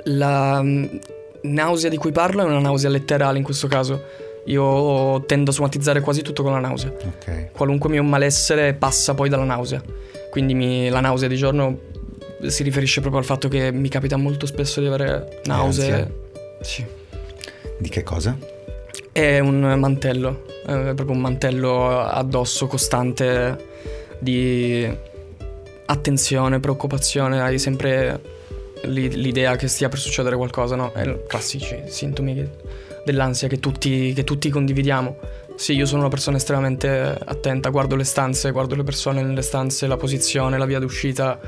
La 0.04 0.58
um, 0.60 1.00
nausea 1.42 1.88
di 1.88 1.96
cui 1.96 2.12
parlo 2.12 2.42
è 2.42 2.44
una 2.44 2.60
nausea 2.60 2.90
letterale 2.90 3.38
in 3.38 3.44
questo 3.44 3.66
caso. 3.66 4.00
Io 4.46 5.24
tendo 5.24 5.50
a 5.50 5.54
somatizzare 5.54 6.00
quasi 6.00 6.22
tutto 6.22 6.42
con 6.42 6.52
la 6.52 6.58
nausea. 6.58 6.90
Ok. 6.90 7.52
Qualunque 7.52 7.88
mio 7.88 8.02
malessere 8.02 8.74
passa 8.74 9.14
poi 9.14 9.28
dalla 9.28 9.44
nausea. 9.44 9.82
Quindi 10.32 10.54
mi, 10.54 10.88
la 10.88 11.00
nausea 11.00 11.28
di 11.28 11.36
giorno 11.36 11.78
si 12.46 12.62
riferisce 12.62 13.00
proprio 13.02 13.20
al 13.20 13.26
fatto 13.26 13.48
che 13.48 13.70
mi 13.70 13.90
capita 13.90 14.16
molto 14.16 14.46
spesso 14.46 14.80
di 14.80 14.86
avere 14.86 15.42
nausea. 15.44 16.08
Sì. 16.62 16.82
Di 17.78 17.88
che 17.90 18.02
cosa? 18.02 18.38
È 19.12 19.38
un 19.40 19.60
mantello, 19.78 20.46
è 20.64 20.94
proprio 20.94 21.10
un 21.10 21.20
mantello 21.20 22.00
addosso 22.00 22.66
costante 22.66 23.68
di 24.20 24.90
attenzione, 25.84 26.60
preoccupazione, 26.60 27.42
hai 27.42 27.58
sempre 27.58 28.18
l'idea 28.84 29.56
che 29.56 29.68
stia 29.68 29.90
per 29.90 29.98
succedere 29.98 30.36
qualcosa, 30.36 30.76
no? 30.76 30.92
È 30.94 31.26
classici 31.26 31.82
sintomi 31.88 32.48
dell'ansia 33.04 33.48
che 33.48 33.60
tutti, 33.60 34.14
che 34.14 34.24
tutti 34.24 34.48
condividiamo. 34.48 35.18
Sì, 35.62 35.74
io 35.74 35.86
sono 35.86 36.00
una 36.00 36.10
persona 36.10 36.38
estremamente 36.38 36.90
attenta, 36.90 37.68
guardo 37.68 37.94
le 37.94 38.02
stanze, 38.02 38.50
guardo 38.50 38.74
le 38.74 38.82
persone 38.82 39.22
nelle 39.22 39.42
stanze, 39.42 39.86
la 39.86 39.96
posizione, 39.96 40.58
la 40.58 40.64
via 40.64 40.80
d'uscita. 40.80 41.38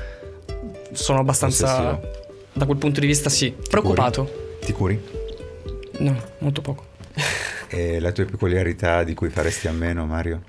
Sono 0.93 1.19
abbastanza... 1.19 1.91
Ossessivo. 1.91 2.23
Da 2.53 2.63
quel 2.63 2.77
punto 2.77 3.01
di 3.01 3.07
vista 3.07 3.29
sì. 3.29 3.53
Ti 3.53 3.67
Preoccupato. 3.67 4.57
Ti 4.63 4.71
curi? 4.71 4.97
No, 5.97 6.15
molto 6.37 6.61
poco. 6.61 6.85
e 7.67 7.99
la 7.99 8.13
tua 8.13 8.23
peculiarità 8.23 9.03
di 9.03 9.13
cui 9.13 9.27
faresti 9.27 9.67
a 9.67 9.73
meno, 9.73 10.05
Mario? 10.05 10.41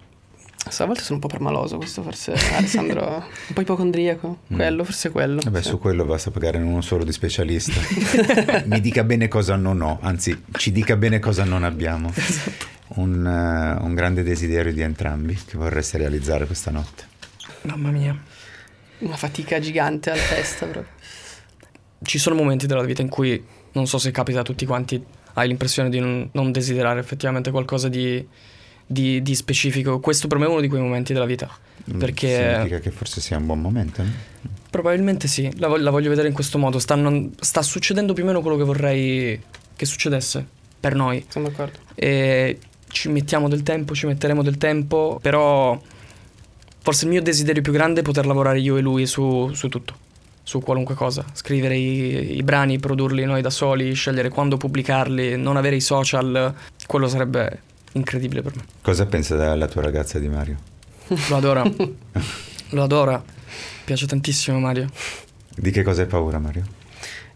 a 0.65 0.85
volte 0.85 1.03
sono 1.03 1.15
un 1.15 1.21
po' 1.21 1.29
permaloso, 1.29 1.77
questo 1.77 2.03
forse 2.03 2.35
Alessandro, 2.55 3.17
un 3.49 3.55
po' 3.55 3.61
ipocondriaco, 3.63 4.39
mm. 4.53 4.55
quello, 4.55 4.85
forse 4.85 5.11
quello. 5.11 5.41
Vabbè, 5.43 5.63
sì. 5.63 5.71
su 5.71 5.81
quello 5.81 6.05
basta 6.05 6.31
pagare 6.31 6.59
uno 6.59 6.83
solo 6.83 7.03
di 7.03 7.11
specialista. 7.11 7.81
Mi 8.67 8.81
dica 8.81 9.03
bene 9.03 9.27
cosa 9.27 9.57
non 9.57 9.81
ho, 9.81 9.99
anzi, 10.03 10.41
ci 10.53 10.71
dica 10.71 10.97
bene 10.97 11.19
cosa 11.19 11.43
non 11.43 11.65
abbiamo. 11.65 12.13
Esatto 12.15 12.75
un, 12.89 13.25
uh, 13.25 13.85
un 13.85 13.95
grande 13.95 14.23
desiderio 14.23 14.73
di 14.73 14.81
entrambi 14.81 15.35
che 15.35 15.57
vorreste 15.57 15.99
realizzare 15.99 16.47
questa 16.47 16.71
notte. 16.71 17.05
Mamma 17.63 17.91
mia. 17.91 18.17
Una 18.99 19.17
fatica 19.17 19.59
gigante 19.59 20.11
alla 20.11 20.23
testa 20.23 20.67
proprio. 20.67 20.95
Ci 22.03 22.19
sono 22.19 22.37
momenti 22.37 22.67
della 22.67 22.83
vita 22.83 23.03
in 23.03 23.09
cui, 23.09 23.43
non 23.73 23.87
so 23.87 23.99
se 23.99 24.11
capita 24.11 24.41
a 24.41 24.43
tutti 24.43 24.65
quanti, 24.65 25.03
hai 25.35 25.49
l'impressione 25.49 25.89
di 25.91 25.99
non, 25.99 26.29
non 26.33 26.53
desiderare 26.53 27.01
effettivamente 27.01 27.51
qualcosa 27.51 27.89
di, 27.89 28.25
di, 28.87 29.21
di, 29.23 29.35
specifico. 29.35 30.01
Questo 30.01 30.29
per 30.29 30.39
me 30.39 30.47
è 30.47 30.49
uno 30.49 30.61
di 30.61 30.69
quei 30.69 30.81
momenti 30.81 31.13
della 31.13 31.27
vita. 31.27 31.51
Mm, 31.93 31.99
perché... 31.99 32.53
Significa 32.55 32.79
che 32.79 32.91
forse 32.91 33.21
sia 33.21 33.37
un 33.37 33.47
buon 33.47 33.61
momento, 33.61 34.03
no? 34.03 34.11
Probabilmente 34.71 35.27
sì, 35.27 35.51
la, 35.59 35.69
la 35.79 35.91
voglio 35.91 36.11
vedere 36.11 36.29
in 36.29 36.35
questo 36.35 36.59
modo. 36.59 36.79
Sta, 36.79 36.95
non, 36.95 37.33
sta, 37.41 37.63
succedendo 37.63 38.13
più 38.13 38.25
o 38.25 38.27
meno 38.27 38.41
quello 38.41 38.57
che 38.57 38.65
vorrei 38.65 39.43
che 39.75 39.87
succedesse 39.87 40.47
per 40.79 40.95
noi. 40.95 41.25
Sono 41.29 41.49
d'accordo. 41.49 41.79
E 41.95 42.59
ci 42.89 43.09
mettiamo 43.09 43.49
del 43.49 43.63
tempo, 43.63 43.95
ci 43.95 44.07
metteremo 44.07 44.43
del 44.43 44.59
tempo, 44.59 45.19
però 45.21 45.79
forse 46.81 47.05
il 47.05 47.11
mio 47.11 47.23
desiderio 47.23 47.63
più 47.63 47.73
grande 47.73 48.01
è 48.01 48.03
poter 48.03 48.27
lavorare 48.27 48.61
io 48.61 48.77
e 48.77 48.81
lui 48.81 49.07
su, 49.07 49.51
su 49.53 49.69
tutto, 49.69 49.95
su 50.43 50.61
qualunque 50.61 50.95
cosa, 50.95 51.25
scrivere 51.33 51.77
i, 51.77 52.37
i, 52.37 52.43
brani, 52.43 52.79
produrli 52.79 53.25
noi 53.25 53.43
da 53.43 53.51
soli, 53.51 53.93
scegliere 53.95 54.29
quando 54.29 54.57
pubblicarli, 54.57 55.37
non 55.37 55.57
avere 55.57 55.77
i 55.77 55.81
social, 55.81 56.55
quello 56.87 57.09
sarebbe 57.09 57.61
incredibile 57.93 58.43
per 58.43 58.57
me. 58.57 58.63
Cosa 58.83 59.07
pensa 59.07 59.37
della 59.37 59.67
tua 59.67 59.83
ragazza 59.83 60.19
di 60.19 60.29
Mario? 60.29 60.57
Lo 61.29 61.37
adora, 61.37 61.63
lo 62.71 62.83
adora, 62.83 63.23
piace 63.85 64.07
tantissimo 64.07 64.59
Mario. 64.59 64.89
Di 65.55 65.71
che 65.71 65.83
cosa 65.83 66.03
hai 66.03 66.09
paura 66.09 66.39
Mario? 66.39 66.65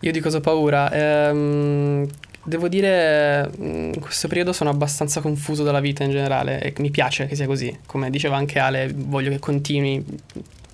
Io 0.01 0.13
di 0.13 0.21
cosa 0.21 0.39
ho 0.39 0.41
paura? 0.41 0.91
Ehm, 0.93 2.09
Devo 2.43 2.69
dire, 2.69 3.49
mm, 3.49 3.93
in 3.95 4.01
questo 4.01 4.27
periodo 4.27 4.53
sono 4.53 4.71
abbastanza 4.71 5.21
confuso 5.21 5.63
dalla 5.63 5.81
vita 5.81 6.05
in 6.05 6.11
generale 6.11 6.61
e 6.61 6.73
mi 6.79 6.91
piace 6.91 7.27
che 7.27 7.37
sia 7.37 7.47
così. 7.47 7.79
Come 7.87 8.09
diceva 8.11 8.37
anche 8.37 8.59
Ale, 8.59 8.93
voglio 8.95 9.31
che 9.31 9.39
continui 9.39 10.05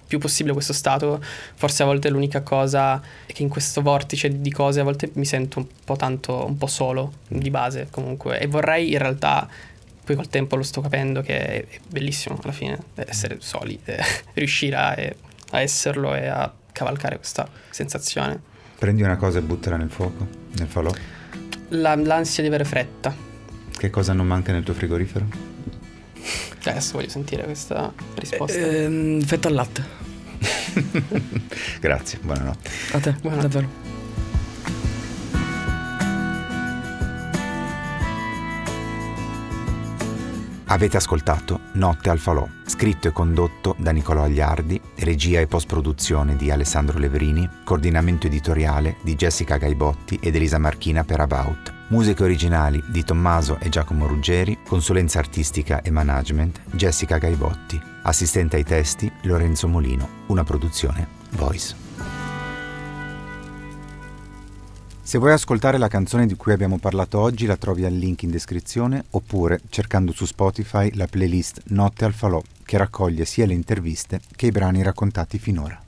più 0.07 0.19
possibile 0.19 0.55
questo 0.55 0.73
stato. 0.73 1.21
Forse 1.55 1.83
a 1.83 1.87
volte 1.87 2.09
l'unica 2.09 2.43
cosa 2.43 3.01
è 3.27 3.33
che 3.33 3.43
in 3.43 3.49
questo 3.49 3.83
vortice 3.83 4.41
di 4.41 4.53
cose 4.53 4.81
a 4.81 4.85
volte 4.85 5.11
mi 5.15 5.25
sento 5.25 5.59
un 5.59 5.67
po' 5.85 5.97
tanto, 5.97 6.47
un 6.47 6.57
po' 6.57 6.69
solo 6.69 7.15
di 7.27 7.51
base 7.51 7.89
comunque. 7.91 8.39
E 8.39 8.47
vorrei 8.47 8.93
in 8.93 8.99
realtà, 8.99 9.49
poi 10.05 10.15
col 10.15 10.29
tempo 10.29 10.55
lo 10.55 10.63
sto 10.63 10.81
capendo 10.81 11.21
che 11.21 11.39
è 11.39 11.67
bellissimo 11.89 12.39
alla 12.41 12.53
fine 12.53 12.79
essere 12.95 13.39
soli, 13.41 13.79
riuscire 14.35 14.77
a, 14.77 14.91
a 15.51 15.61
esserlo 15.61 16.15
e 16.15 16.27
a 16.29 16.53
cavalcare 16.71 17.17
questa 17.17 17.49
sensazione. 17.71 18.55
Prendi 18.79 19.03
una 19.03 19.17
cosa 19.17 19.39
e 19.39 19.43
buttala 19.43 19.77
nel 19.77 19.91
fuoco, 19.91 20.29
nel 20.59 20.69
falò 20.69 20.93
la, 21.69 21.95
l'ansia 21.95 22.43
di 22.43 22.49
avere 22.49 22.65
fretta. 22.65 23.15
Che 23.77 23.91
cosa 23.91 24.13
non 24.13 24.27
manca 24.27 24.53
nel 24.53 24.63
tuo 24.63 24.75
frigorifero? 24.75 25.27
Adesso 26.65 26.93
voglio 26.95 27.09
sentire 27.09 27.45
questa 27.45 27.93
risposta. 28.15 28.59
Eh, 28.59 29.21
fetta 29.25 29.49
al 29.49 29.55
latte. 29.55 29.85
Grazie, 31.81 32.19
buonanotte. 32.23 32.71
A 32.93 32.99
te, 32.99 33.13
buonanotte. 33.13 33.49
davvero. 33.49 33.86
Avete 40.69 40.97
ascoltato 40.97 41.61
Notte 41.75 42.11
al 42.11 42.19
Falò, 42.19 42.45
scritto 42.65 43.07
e 43.07 43.13
condotto 43.13 43.77
da 43.79 43.93
Nicolò 43.93 44.25
Agliardi, 44.25 44.81
regia 44.97 45.39
e 45.39 45.47
post-produzione 45.47 46.35
di 46.35 46.51
Alessandro 46.51 46.99
Leverini, 46.99 47.49
coordinamento 47.63 48.27
editoriale 48.27 48.97
di 49.03 49.15
Jessica 49.15 49.59
Gaibotti 49.59 50.19
ed 50.21 50.35
Elisa 50.35 50.59
Marchina 50.59 51.05
per 51.05 51.21
About. 51.21 51.73
Musiche 51.89 52.25
originali 52.25 52.83
di 52.89 53.05
Tommaso 53.05 53.59
e 53.61 53.69
Giacomo 53.69 54.09
Ruggeri, 54.09 54.59
consulenza 54.67 55.21
artistica 55.21 55.83
e 55.83 55.91
management 55.93 56.61
Jessica 56.73 57.19
Gaibotti, 57.19 57.81
assistente 58.03 58.57
ai 58.57 58.65
testi 58.65 59.11
Lorenzo 59.23 59.69
Molino, 59.69 60.09
una 60.27 60.43
produzione 60.43 61.07
Voice. 61.31 61.86
Se 65.07 65.19
vuoi 65.19 65.35
ascoltare 65.35 65.79
la 65.79 65.87
canzone 65.87 66.27
di 66.27 66.35
cui 66.35 66.53
abbiamo 66.53 66.81
parlato 66.81 67.21
oggi 67.21 67.47
la 67.47 67.57
trovi 67.57 67.85
al 67.85 67.93
link 67.93 68.25
in 68.25 68.31
descrizione 68.33 69.05
oppure 69.11 69.61
cercando 69.69 70.11
su 70.11 70.27
Spotify 70.27 70.91
la 70.95 71.07
playlist 71.07 71.63
Notte 71.67 72.05
al 72.05 72.13
Falò 72.13 72.43
che 72.65 72.77
raccoglie 72.77 73.25
sia 73.25 73.47
le 73.47 73.55
interviste 73.55 74.21
che 74.35 74.47
i 74.47 74.51
brani 74.51 74.83
raccontati 74.83 75.39
finora. 75.39 75.81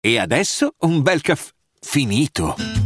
E 0.00 0.18
adesso 0.18 0.72
un 0.78 1.02
bel 1.02 1.20
caffè 1.20 1.52
finito. 1.80 2.85